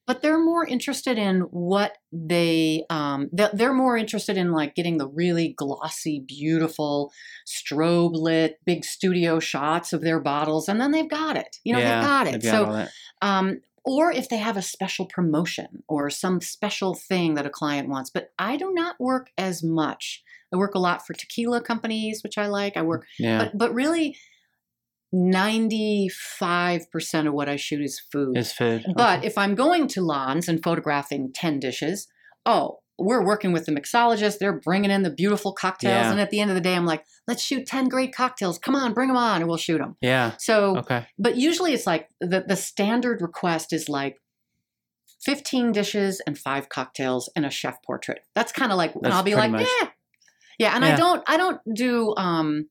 [0.07, 5.09] but they're more interested in what they um they're, more interested in like getting the
[5.09, 7.13] really glossy beautiful
[7.47, 11.57] strobe lit big studio shots of their bottles and then they've got it.
[11.65, 12.43] You know yeah, they've got it.
[12.43, 12.87] they've so
[13.23, 17.89] um or if they have a special promotion or some special thing that a client
[17.89, 20.23] wants but i do not work as much.
[20.53, 22.77] I work a lot for tequila companies which i like.
[22.77, 24.17] I work yeah, but but really
[25.15, 28.85] 95% of what i shoot is food is food.
[28.95, 29.27] but Okay.
[29.27, 32.09] if I'm going to Lon's and photographing 10 dishes,
[32.47, 34.39] oh, we're working with the mixologist.
[34.39, 35.93] They're bringing in the beautiful cocktails.
[36.07, 36.11] Yeah.
[36.13, 38.59] And at the end of the day, I'm like, let's shoot 10 great cocktails.
[38.59, 39.97] Come on, bring them on, and we'll shoot them.
[40.01, 44.19] yeah, So, okay, but usually it's like the, the standard request is like
[45.25, 48.21] 15 dishes and five cocktails and a chef portrait.
[48.35, 49.89] That's kind of like, and I'll be like, much- yeah.
[50.59, 50.75] Yeah.
[50.77, 50.95] And Yeah.
[50.95, 52.69] I don't, I don't do, um,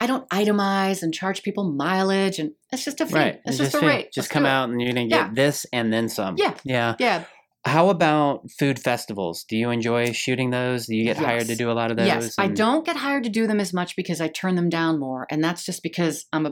[0.00, 3.14] I don't itemize and charge people mileage, and it's just a fee.
[3.14, 3.40] right.
[3.44, 3.86] It's Just just, a fee.
[3.86, 4.04] rate.
[4.12, 5.30] Just Let's come out and you're gonna get Yeah.
[5.34, 6.36] this and then some.
[6.38, 6.54] Yeah.
[6.64, 6.94] yeah.
[7.00, 7.24] Yeah,
[7.64, 9.44] How about food festivals?
[9.44, 10.86] Do you enjoy shooting those?
[10.86, 12.06] Do you get hired to do a lot of those?
[12.06, 15.00] Yes, I don't get hired to do them as much because I turn them down
[15.00, 16.50] more, and that's just because I'm a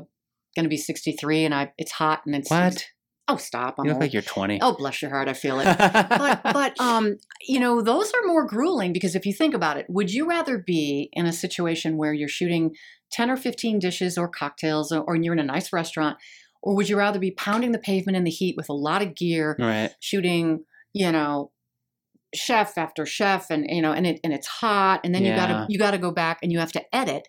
[0.56, 2.86] going to be 63 and I it's hot and it's What?
[3.28, 3.74] Oh, stop!
[3.78, 4.02] I'm You look old.
[4.02, 4.60] like you're 20.
[4.62, 5.64] oh, bless your heart, I feel it.
[5.78, 7.16] but but um,
[7.46, 10.58] you know, those are more grueling because if you think about it, would you rather
[10.58, 12.74] be in a situation where you're shooting
[13.12, 16.18] 10 or 15 dishes or cocktails, or, or you're in a nice restaurant,
[16.62, 19.14] or would you rather be pounding the pavement in the heat with a lot of
[19.16, 19.90] gear, right.
[20.00, 21.50] shooting, you know,
[22.34, 25.64] chef after chef and you know and it and it's hot and then you gotta
[25.70, 27.28] you gotta go back and you have to edit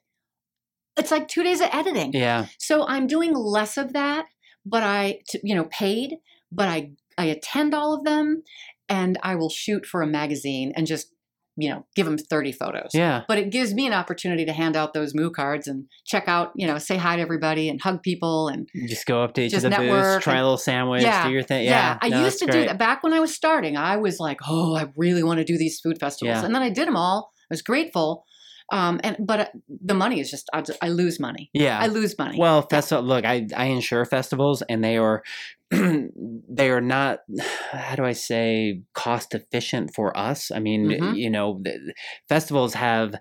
[0.98, 2.48] it's like two days of editing Yeah.
[2.58, 4.26] so i'm doing less of that
[4.70, 6.16] but i you know paid
[6.52, 8.44] but i i attend all of them
[8.90, 11.14] and i will shoot for a magazine and just
[11.60, 13.24] you know give them 30 photos Yeah.
[13.28, 16.52] but it gives me an opportunity to hand out those moo cards and check out
[16.56, 19.54] you know say hi to everybody and hug people and Just go up to each
[19.54, 21.66] of the booths, try a little sandwich, Yeah, do your thing.
[21.66, 21.98] Yeah.
[22.00, 23.76] I no, used to that's do that back when I was starting.
[23.76, 26.46] I was like, oh, I really want to do these food festivals, Yeah.
[26.46, 27.32] and then I did them all.
[27.50, 28.24] I was grateful,
[28.72, 29.46] um, and but uh,
[29.86, 31.50] the money is just I, just- I lose money.
[31.54, 31.80] Yeah.
[31.80, 32.38] I lose money.
[32.40, 33.04] Well, festival.
[33.04, 35.24] Look, I I insure festivals, and they are
[35.72, 37.20] they are not.
[37.72, 40.52] How do I say cost efficient for us?
[40.52, 41.16] I mean, Mhm.
[41.18, 41.62] you know,
[42.30, 43.16] festivals have.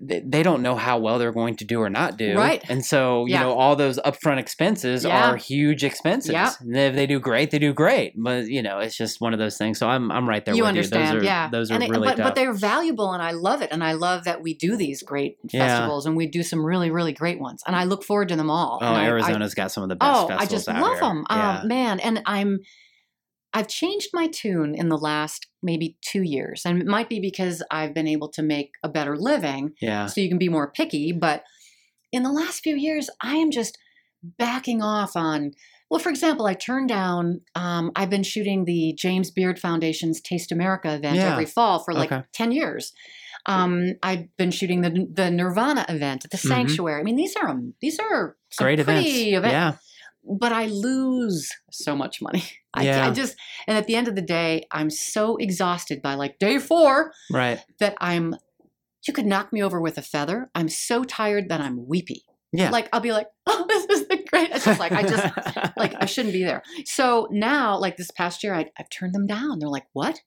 [0.00, 2.62] They- don't know how well they're going to do or not do, Right.
[2.68, 3.42] And so, you Yeah.
[3.44, 5.30] know, all those upfront expenses Yeah.
[5.30, 6.32] are huge expenses.
[6.32, 6.52] Yep.
[6.60, 8.12] And if they do great, they do great.
[8.16, 9.78] But you know, it's just one of those things.
[9.78, 11.20] So I'm I'm right there you with understand, you.
[11.20, 11.48] Those are, yeah.
[11.50, 12.26] Those are and it- really but tough.
[12.28, 15.36] but they're valuable, and I love it, and I love that we do these great
[15.50, 15.66] Yeah.
[15.66, 18.50] festivals, and we do some really really great ones, and I look forward to them
[18.50, 18.78] all.
[18.82, 21.00] oh, and I- I- Arizona's got some of the best oh, I just love here.
[21.00, 21.60] them, Yeah.
[21.60, 22.00] um, man.
[22.00, 22.58] And I'm,
[23.54, 27.62] I've changed my tune in the last maybe two years, and it might be because
[27.70, 30.06] I've been able to make a better living, yeah.
[30.06, 31.12] so you can be more picky.
[31.12, 31.44] But
[32.12, 33.78] in the last few years, I am just
[34.22, 35.52] backing off on.
[35.90, 37.42] Well, for example, I turned down.
[37.54, 41.32] Um, I've been shooting the James Beard Foundation's Taste America event Yeah.
[41.32, 42.24] every fall for like Okay.
[42.32, 42.92] ten years.
[43.44, 46.48] Um, I've been shooting the the Nirvana event at the Mhm.
[46.48, 47.00] Sanctuary.
[47.00, 49.72] I mean, these are these are Great events Yeah.
[50.24, 52.44] But I lose so much money.
[52.74, 53.06] I, Yeah.
[53.06, 56.58] I just, and at the end of the day, I'm so exhausted by like day
[56.58, 57.60] four Right.
[57.80, 58.36] that I'm,
[59.06, 60.50] you could knock me over with a feather.
[60.54, 62.22] I'm so tired that I'm weepy.
[62.52, 62.70] Yeah.
[62.70, 64.50] Like, I'll be like, oh, this is the great.
[64.50, 66.62] It's just like, I just, like, I shouldn't be there.
[66.84, 69.58] So now, like this past year, I, I've turned them down.
[69.58, 70.20] They're like, what?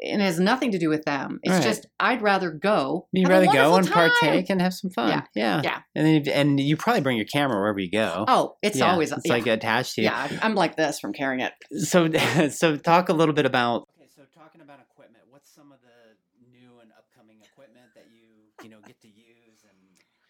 [0.00, 1.40] And it has nothing to do with them.
[1.42, 1.62] It's Right.
[1.62, 3.08] just, I'd rather go.
[3.12, 4.10] You'd have a rather go and time.
[4.20, 5.08] partake and have some fun.
[5.08, 5.22] Yeah.
[5.34, 5.60] Yeah.
[5.64, 5.80] Yeah.
[5.94, 8.24] And then, and you probably bring your camera wherever you go.
[8.28, 9.32] Oh, it's Yeah, always, it's yeah.
[9.32, 10.08] like attached to you.
[10.08, 11.52] yeah, I'm like this from carrying it.
[11.84, 12.10] So
[12.50, 16.48] so talk a little bit about Okay, so talking about equipment, what's some of the
[16.50, 19.78] new and upcoming equipment that you, you know, get to use and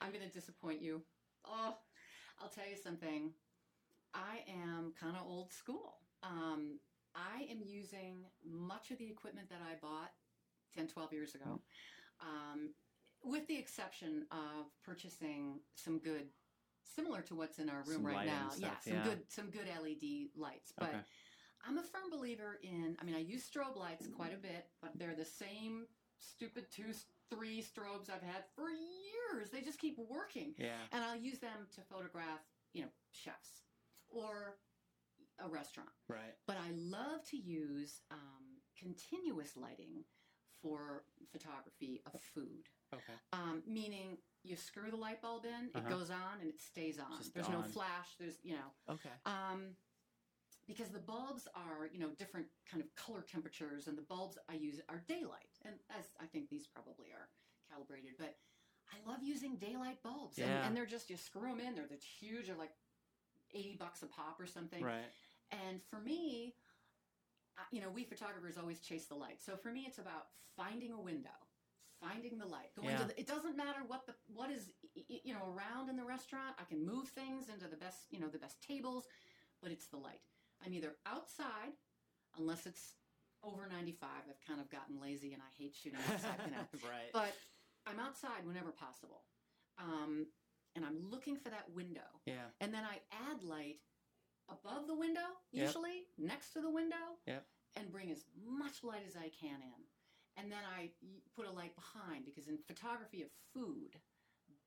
[0.00, 1.02] I'm going to disappoint you.
[1.44, 1.74] Oh,
[2.40, 3.32] I'll tell you something.
[4.14, 5.94] I am kind of old school.
[6.22, 6.78] Um,
[7.16, 10.12] I am using much of the equipment that I bought
[10.76, 11.60] 10, 12 years ago,
[12.20, 12.70] um,
[13.24, 16.28] with the exception of purchasing some good,
[16.84, 18.50] similar to what's in our room Some right now.
[18.58, 19.04] yeah, some yeah.
[19.04, 20.72] good, some good LED lights.
[20.78, 21.00] But Okay.
[21.66, 22.96] I'm a firm believer in.
[23.00, 25.86] I mean, I use strobe lights quite a bit, but they're the same
[26.18, 26.92] stupid two,
[27.30, 29.50] three strobes I've had for years.
[29.50, 30.76] They just keep working, Yeah.
[30.92, 32.40] and I'll use them to photograph,
[32.72, 33.62] you know, chefs
[34.08, 34.58] or
[35.44, 35.90] a restaurant.
[36.08, 36.34] Right.
[36.46, 40.04] But I love to use um, continuous lighting
[40.62, 42.68] for photography of food.
[42.94, 43.12] Okay.
[43.32, 45.78] Um, meaning you screw the light bulb in, Uh-huh.
[45.86, 47.16] it goes on, and it stays on.
[47.18, 48.16] Just There's no flash.
[48.18, 49.10] There's you know Okay.
[49.26, 49.76] um,
[50.66, 54.54] because the bulbs are you know different kind of color temperatures and the bulbs i
[54.54, 57.28] use are daylight and as i think these probably are
[57.70, 58.34] calibrated but
[58.92, 60.66] i love using daylight bulbs and, Yeah.
[60.66, 62.72] and they're just you screw them in they're the huge they're like
[63.54, 65.06] 80 bucks a pop or something Right.
[65.50, 66.54] And for me
[67.72, 69.40] you know, we photographers always chase the light.
[69.40, 70.26] So for me, it's about
[70.58, 71.32] finding a window,
[72.02, 72.68] finding the light.
[72.76, 72.98] Going Yeah.
[72.98, 74.70] to the, it doesn't matter what the what is
[75.08, 76.54] you know around in the restaurant.
[76.60, 79.04] I can move things into the best you know the best tables,
[79.62, 80.20] but it's the light.
[80.64, 81.72] I'm either outside,
[82.38, 82.96] unless it's
[83.42, 84.08] over 95.
[84.28, 86.36] I've kind of gotten lazy and I hate shooting outside.
[86.44, 87.08] You know, right.
[87.14, 87.32] but
[87.86, 89.22] I'm outside whenever possible,
[89.78, 90.26] um,
[90.74, 92.20] and I'm looking for that window.
[92.26, 92.52] yeah.
[92.60, 93.80] And then I add light
[94.48, 95.66] above the window, Yep.
[95.66, 97.46] usually next to the window, Yep.
[97.76, 99.86] and bring as much light as I can in.
[100.36, 100.92] And then I
[101.34, 104.00] put a light behind because in photography of food,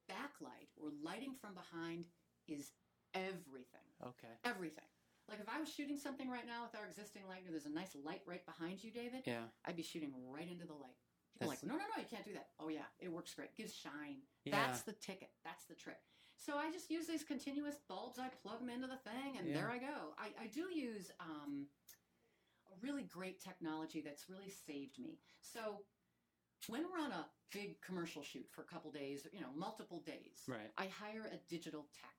[0.09, 2.05] backlight or lighting from behind
[2.47, 2.73] is
[3.13, 3.85] everything.
[4.03, 4.33] Okay.
[4.43, 4.85] Everything.
[5.27, 7.95] Like if I was shooting something right now with our existing light there's a nice
[7.95, 9.47] light right behind you, David, Yeah.
[9.65, 10.97] I'd be shooting right into the light.
[11.33, 12.49] People like, no, no, no, you can't do that.
[12.59, 13.55] Oh yeah, it works great.
[13.55, 14.23] gives shine.
[14.43, 14.51] Yeah.
[14.65, 15.29] That's the ticket.
[15.43, 16.01] That's the trick.
[16.39, 18.17] So I just use these continuous bulbs.
[18.17, 19.55] I plug them into the thing, and Yeah.
[19.55, 20.13] there I go.
[20.17, 21.67] I, I do use um,
[22.67, 25.19] a really great technology that's really saved me.
[25.41, 25.83] So
[26.67, 30.43] when we're on a big commercial shoot for a couple days, you know, multiple days,
[30.47, 30.71] Right.
[30.77, 32.15] I hire a digital tech.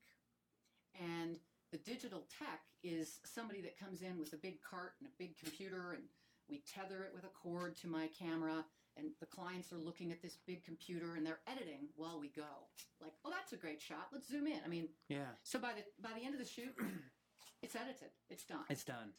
[1.01, 1.39] And
[1.73, 5.39] the digital tech is somebody that comes in with a big cart and a big
[5.39, 6.05] computer, and
[6.49, 8.65] we tether it with a cord to my camera,
[8.97, 12.69] and the clients are looking at this big computer and they're editing while we go.
[13.01, 14.09] Like, oh, that's a great shot.
[14.13, 14.61] Let's zoom in.
[14.65, 15.27] I mean, Yeah.
[15.43, 16.75] so by the by the end of the shoot,
[17.63, 18.11] it's edited.
[18.29, 18.65] It's done.
[18.69, 19.13] It's done.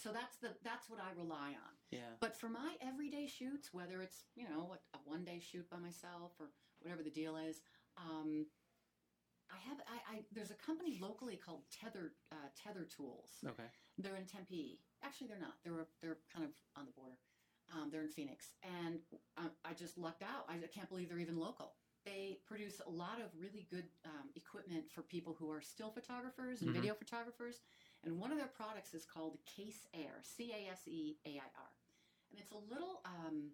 [0.00, 1.74] so that's the that's what I rely on.
[1.90, 2.14] Yeah.
[2.20, 5.78] But for my everyday shoots, whether it's you know a, a one day shoot by
[5.78, 6.46] myself or
[6.80, 7.62] whatever the deal is,
[7.96, 8.46] um,
[9.50, 13.30] I have I, I there's a company locally called Tether uh, Tether Tools.
[13.46, 13.68] Okay.
[13.98, 14.80] They're in Tempe.
[15.02, 15.54] Actually, they're not.
[15.64, 17.16] They're they're kind of on the border.
[17.72, 18.98] Um, they're in Phoenix, and
[19.36, 20.44] I, I just lucked out.
[20.48, 21.74] I can't believe they're even local.
[22.04, 26.62] They produce a lot of really good um, equipment for people who are still photographers
[26.62, 27.60] and video photographers.
[28.04, 31.48] And one of their products is called Case Air, C A S E A I
[31.60, 31.70] R,
[32.30, 33.50] and it's a little um,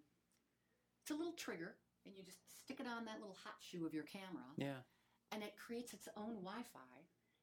[1.01, 1.75] it's a little trigger,
[2.05, 4.79] and you just stick it on that little hot shoe of your camera, Yeah.
[5.33, 6.95] and it creates its own Wi-Fi.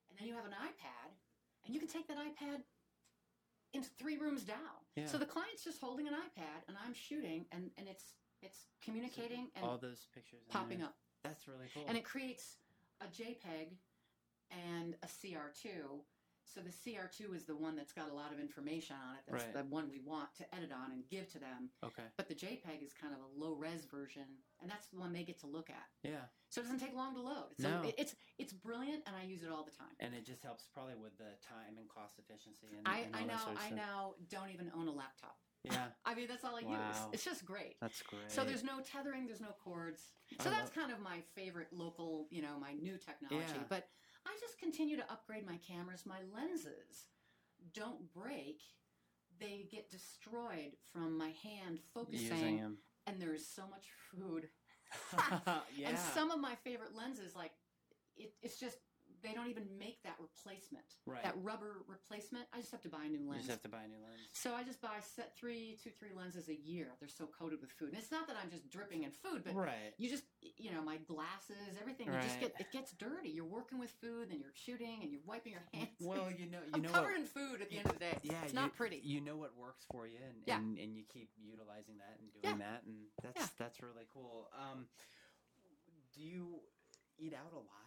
[0.08, 1.12] And then you have an iPad,
[1.66, 2.62] and you can take that iPad
[3.74, 4.80] into three rooms down.
[4.96, 5.06] Yeah.
[5.06, 8.14] So the client's just holding an iPad, and I'm shooting, and and it's
[8.44, 11.84] it's communicating and All those pictures popping up, That's really cool.
[11.88, 12.58] and it creates
[13.00, 13.76] a JPEG
[14.50, 16.00] and a CR2.
[16.46, 19.22] So the CR2 is the one that's got a lot of information on it.
[19.26, 19.54] That's Right.
[19.54, 21.70] the one we want to edit on and give to them.
[21.82, 22.04] okay.
[22.16, 24.26] But the JPEG is kind of a low res version,
[24.60, 25.88] and that's the one they get to look at.
[26.02, 26.26] Yeah.
[26.54, 27.50] So it doesn't take long to load.
[27.58, 27.82] It's, No.
[27.98, 29.90] it's it's brilliant, and I use it all the time.
[29.98, 33.18] And it just helps probably with the time and cost efficiency and, I, and I
[33.22, 33.76] that now sort of I stuff.
[33.76, 35.36] now don't even own a laptop.
[35.64, 35.86] Yeah.
[36.06, 36.78] I mean that's all I Wow.
[36.86, 36.98] use.
[37.12, 37.74] It's just great.
[37.80, 38.30] That's great.
[38.30, 40.12] So there's no tethering, there's no cords.
[40.40, 43.50] So I that's love- kind of my favorite local, you know, my new technology.
[43.56, 43.64] Yeah.
[43.68, 43.88] But
[44.24, 46.06] I just continue to upgrade my cameras.
[46.06, 47.06] My lenses
[47.72, 48.60] don't break.
[49.40, 52.78] They get destroyed from my hand using focusing them.
[53.08, 54.50] and there's so much food.
[55.76, 55.88] yeah.
[55.88, 57.52] And some of my favorite lenses, like
[58.16, 58.78] it, it's just
[59.24, 61.22] they don't even make that replacement, Right.
[61.24, 62.46] that rubber replacement.
[62.52, 63.42] I just have to buy a new lens.
[63.42, 64.20] you just have to buy a new lens.
[64.34, 66.92] so I just buy set three, two, three lenses a year.
[67.00, 69.54] They're so coated with food, and it's not that I'm just dripping in food, but
[69.54, 69.94] Right.
[69.96, 70.24] you just
[70.58, 72.12] you know my glasses, everything.
[72.12, 73.30] You just get it gets dirty.
[73.30, 75.88] You're working with food, and you're shooting, and you're wiping your hands.
[76.00, 77.98] Well, you know, you I'm know covered what, in food at the end of the
[77.98, 78.18] day.
[78.22, 79.00] yeah, it's you, not pretty.
[79.02, 80.58] You know what works for you, and, Yeah.
[80.58, 82.66] and, and you keep utilizing that and doing Yeah.
[82.66, 83.48] that, and that's Yeah.
[83.58, 84.50] that's really cool.
[84.52, 84.86] Um,
[86.12, 86.60] do you
[87.18, 87.83] eat out a lot?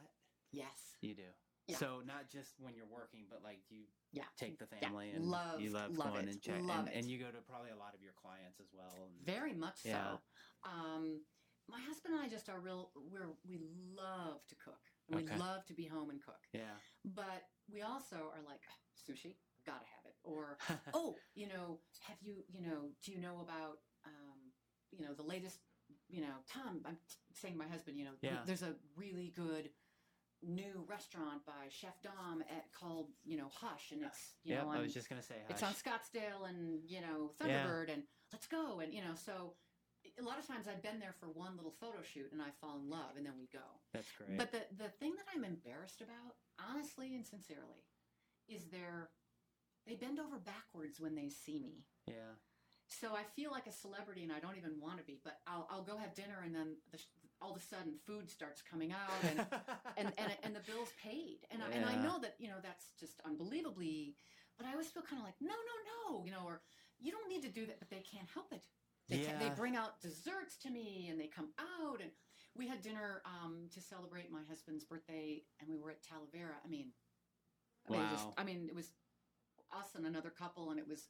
[0.52, 0.96] Yes.
[1.02, 1.24] You do.
[1.68, 1.78] Yeah.
[1.78, 3.84] So not just when you're working, but like you
[4.14, 4.24] Yeah.
[4.38, 6.32] take the family and Love- you love, love going it.
[6.32, 6.96] and check, Love and, it.
[6.96, 8.94] and you go to probably a lot of your clients as well.
[8.96, 10.18] And, Very much Yeah.
[10.64, 10.70] so.
[10.70, 11.26] Um,
[11.68, 12.92] my husband and I just are real.
[12.96, 14.80] We're we love to cook.
[15.10, 15.38] We Okay.
[15.38, 16.40] love to be home and cook.
[16.54, 16.78] yeah.
[17.04, 18.62] But we also are like
[18.96, 19.36] sushi.
[19.66, 20.16] Gotta have it.
[20.24, 20.58] Or
[20.94, 22.94] oh, you know, have you you know?
[23.04, 24.54] Do you know about um,
[24.92, 25.60] you know the latest?
[26.08, 26.82] You know, Tom.
[26.86, 27.98] I'm t- saying my husband.
[27.98, 28.44] You know, Yeah.
[28.46, 29.70] there's a really good
[30.44, 34.72] new restaurant by Chef Dom at called you know Hush, and it's you yeah, know
[34.72, 35.36] I was just gonna say.
[35.50, 39.54] it's on Scottsdale and you know Thunderbird and let's go and you know so
[40.20, 42.80] a lot of times I've been there for one little photo shoot and I fall
[42.82, 43.66] in love and then we go.
[43.94, 44.38] That's great.
[44.38, 47.86] But the the thing that I'm embarrassed about, honestly and sincerely,
[48.48, 49.10] is they're
[49.86, 51.86] they bend over backwards when they see me.
[52.08, 52.36] yeah.
[52.90, 55.68] So I feel like a celebrity and I don't even want to be, but I'll,
[55.70, 57.00] I'll go have dinner and then the,
[57.42, 59.46] all of a sudden food starts coming out and
[59.98, 62.92] and, and and the bill's paid, and I, and I know that you know that's
[63.00, 64.16] just unbelievably,
[64.58, 65.76] but I always feel kind of like no, no,
[66.20, 66.62] no, you know, or
[67.00, 68.64] you don't need to do that, but they can't help it.
[69.10, 69.50] They, can, Yeah.
[69.50, 72.12] they bring out desserts to me, and they come out, and
[72.56, 76.58] we had dinner um, to celebrate my husband's birthday, and we were at Talavera.
[76.66, 76.92] I mean,
[77.88, 78.10] I mean, Wow.
[78.12, 78.92] just, I mean, it was
[79.72, 81.08] us and another couple, and it was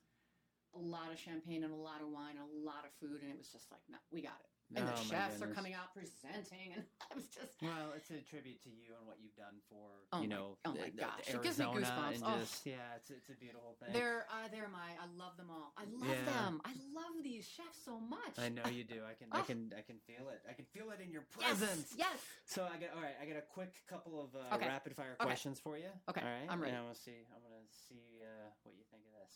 [0.77, 3.37] a lot of champagne and a lot of wine, a lot of food, and it
[3.37, 4.51] was just like, no, we got it.
[4.75, 8.19] And Oh, the chefs are coming out presenting, and I was just Well, it's a
[8.19, 10.91] tribute to you and what you've done for Oh you my- know oh my the-
[10.91, 12.19] the gosh, it gives me goosebumps.
[12.19, 12.35] Oh.
[12.43, 13.95] just yeah, it's it's a beautiful thing.
[13.95, 15.71] they're uh, they're my I love them all.
[15.79, 16.27] I love Yeah.
[16.27, 16.59] them.
[16.67, 18.35] I love these chefs so much.
[18.37, 19.07] I know you do.
[19.07, 19.47] I can I Oh.
[19.47, 20.43] can I can feel it.
[20.43, 21.95] I can feel it in your Yes, presence.
[21.95, 22.19] yes.
[22.43, 23.15] So I got all right.
[23.21, 24.67] I got a quick couple of uh, Okay.
[24.67, 25.31] rapid fire Okay.
[25.31, 25.87] questions for you.
[26.11, 26.51] Okay, all right.
[26.51, 26.75] I'm ready.
[26.75, 27.23] And I'm gonna see.
[27.31, 29.31] I'm gonna see uh, what you think of this.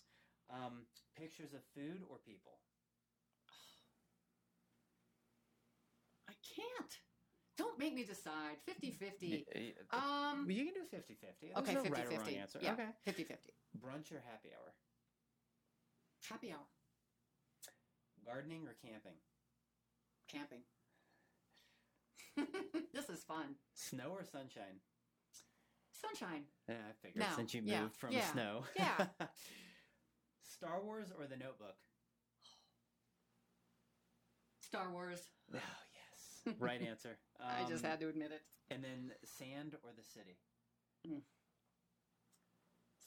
[0.51, 0.83] Um,
[1.17, 2.59] pictures of food or people.
[6.29, 6.93] I can't.
[7.57, 8.57] Don't make me decide.
[8.67, 9.21] 50-50.
[9.21, 10.49] Y- y- Um.
[10.49, 11.51] you can do 50 50.
[11.57, 12.37] Okay, no 50 right or wrong 50.
[12.37, 12.59] answer.
[12.61, 12.87] Yeah, Okay.
[13.05, 13.53] 50 50.
[13.79, 14.73] Brunch or happy hour?
[16.29, 16.67] Happy hour.
[18.25, 19.15] Gardening or camping?
[20.27, 20.61] Camping.
[22.93, 23.55] this is fun.
[23.73, 24.79] Snow or sunshine?
[25.91, 26.43] Sunshine.
[26.67, 28.63] Yeah, I figured No, since you moved yeah, from yeah, snow.
[28.75, 29.05] yeah.
[30.61, 31.73] Star Wars or The Notebook?
[34.61, 35.17] Star Wars.
[35.51, 35.57] Oh,
[36.45, 36.53] yes.
[36.59, 37.17] Right answer.
[37.41, 38.43] I just Um, had to admit it.
[38.69, 40.37] And then sand or the city?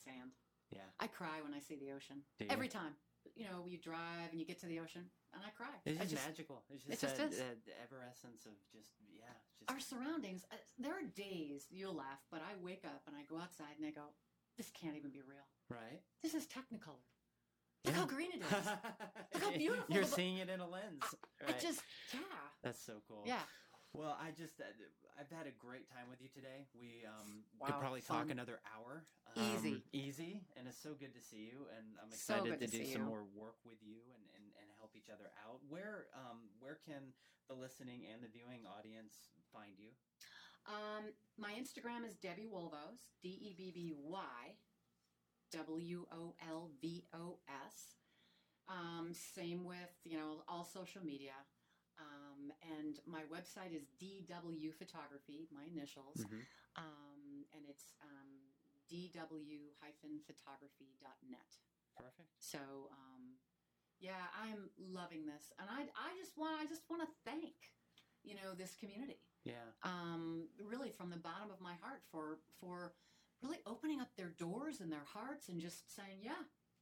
[0.05, 0.35] Sand.
[0.75, 0.83] Yeah.
[0.99, 2.23] I cry when I see the ocean.
[2.39, 2.51] Do you?
[2.51, 2.97] Every time.
[3.37, 5.73] You know, you drive and you get to the ocean, and I cry.
[5.87, 6.61] It's I just, magical.
[6.69, 7.39] It's just, it just that, is.
[7.39, 9.33] that effervescence of just, yeah.
[9.59, 13.23] Just, Our surroundings, uh, there are days, you'll laugh, but I wake up and I
[13.25, 14.13] go outside and I go,
[14.59, 15.47] this can't even be real.
[15.71, 16.03] right?
[16.23, 17.01] This is Technicolor.
[17.85, 18.01] Look Yeah.
[18.01, 18.67] how green it is.
[19.35, 21.03] Look how beautiful You're seeing it in a lens.
[21.47, 21.61] I Right.
[21.61, 21.83] just,
[22.13, 22.21] yeah.
[22.63, 23.23] That's so cool.
[23.27, 23.43] Yeah.
[23.93, 24.65] Well, I just uh,
[25.21, 26.67] I've had a great time with you today.
[26.75, 28.27] We um Wow, could probably fun.
[28.27, 29.05] talk another hour.
[29.37, 29.75] Easy.
[29.75, 31.67] Um, easy, and it's so good to see you.
[31.79, 33.07] And I'm excited good to to do some you.
[33.07, 35.61] more work with you and, and, and help each other out.
[35.69, 37.15] Where um where can
[37.47, 39.15] the listening and the viewing audience
[39.53, 39.95] find you?
[40.67, 44.57] Um, my Instagram is Debby Wolvos, D E B B Y
[45.55, 47.95] W O L V O S.
[48.69, 51.35] Um, same with you know all social media.
[51.99, 56.27] Um, and my website is DW Photography, my initials,
[56.77, 58.51] um, and it's um,
[58.91, 61.51] dw-photography.net.
[61.97, 62.29] Perfect.
[62.41, 62.59] So
[62.91, 63.39] um,
[64.01, 67.55] yeah, I'm loving this, and I I just want I just want to thank
[68.25, 69.71] you know this community Yeah.
[69.85, 72.93] um, really from the bottom of my heart for for
[73.45, 76.33] really opening up their doors and their hearts and just saying, yeah,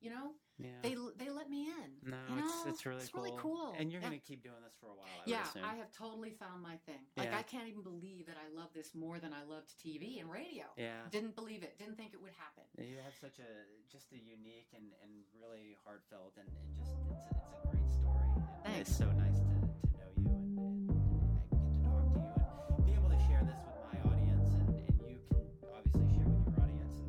[0.00, 0.78] you know, Yeah.
[0.82, 2.10] they they let me in.
[2.10, 2.70] no, you it's know?
[2.70, 3.22] it's really it's cool.
[3.22, 3.74] really cool.
[3.78, 4.08] And you're Yeah.
[4.08, 5.06] gonna keep doing this for a while.
[5.06, 5.46] I yeah.
[5.62, 7.02] I have totally found my thing.
[7.16, 7.38] Like Yeah.
[7.38, 10.64] I can't even believe that I love this more than I loved TV and radio.
[10.76, 11.02] Yeah.
[11.10, 11.78] Didn't believe it.
[11.78, 12.64] Didn't think it would happen.
[12.78, 13.50] You have such a
[13.90, 17.90] just a unique and, and really heartfelt and, and just it's a, it's a great
[17.92, 18.26] story.
[18.64, 18.90] And Thanks.
[18.90, 19.54] It's so nice to,
[19.86, 21.01] to know you and, and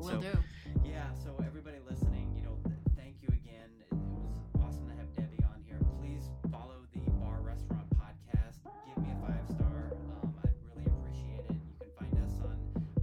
[0.04, 0.38] Will so, do.
[0.84, 3.70] Yeah, so everybody listening, you know, th- thank you again.
[3.80, 5.80] It, it was awesome to have Debby on here.
[6.00, 8.60] Please follow the Bar Restaurant Podcast.
[8.84, 9.96] Give me a five star.
[10.20, 11.56] Um, I'd really appreciate it.
[11.56, 12.56] You can find us on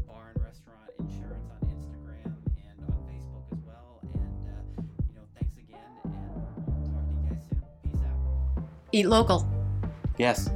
[0.06, 2.38] Bar and Restaurant Insurance on Instagram
[2.70, 3.98] and on Facebook as well.
[4.14, 5.90] And, uh, you know, thanks again.
[6.06, 6.14] And
[6.70, 7.62] we'll talk to you guys soon.
[7.82, 8.64] Peace out.
[8.94, 9.50] Eat local.
[10.20, 10.50] Yes.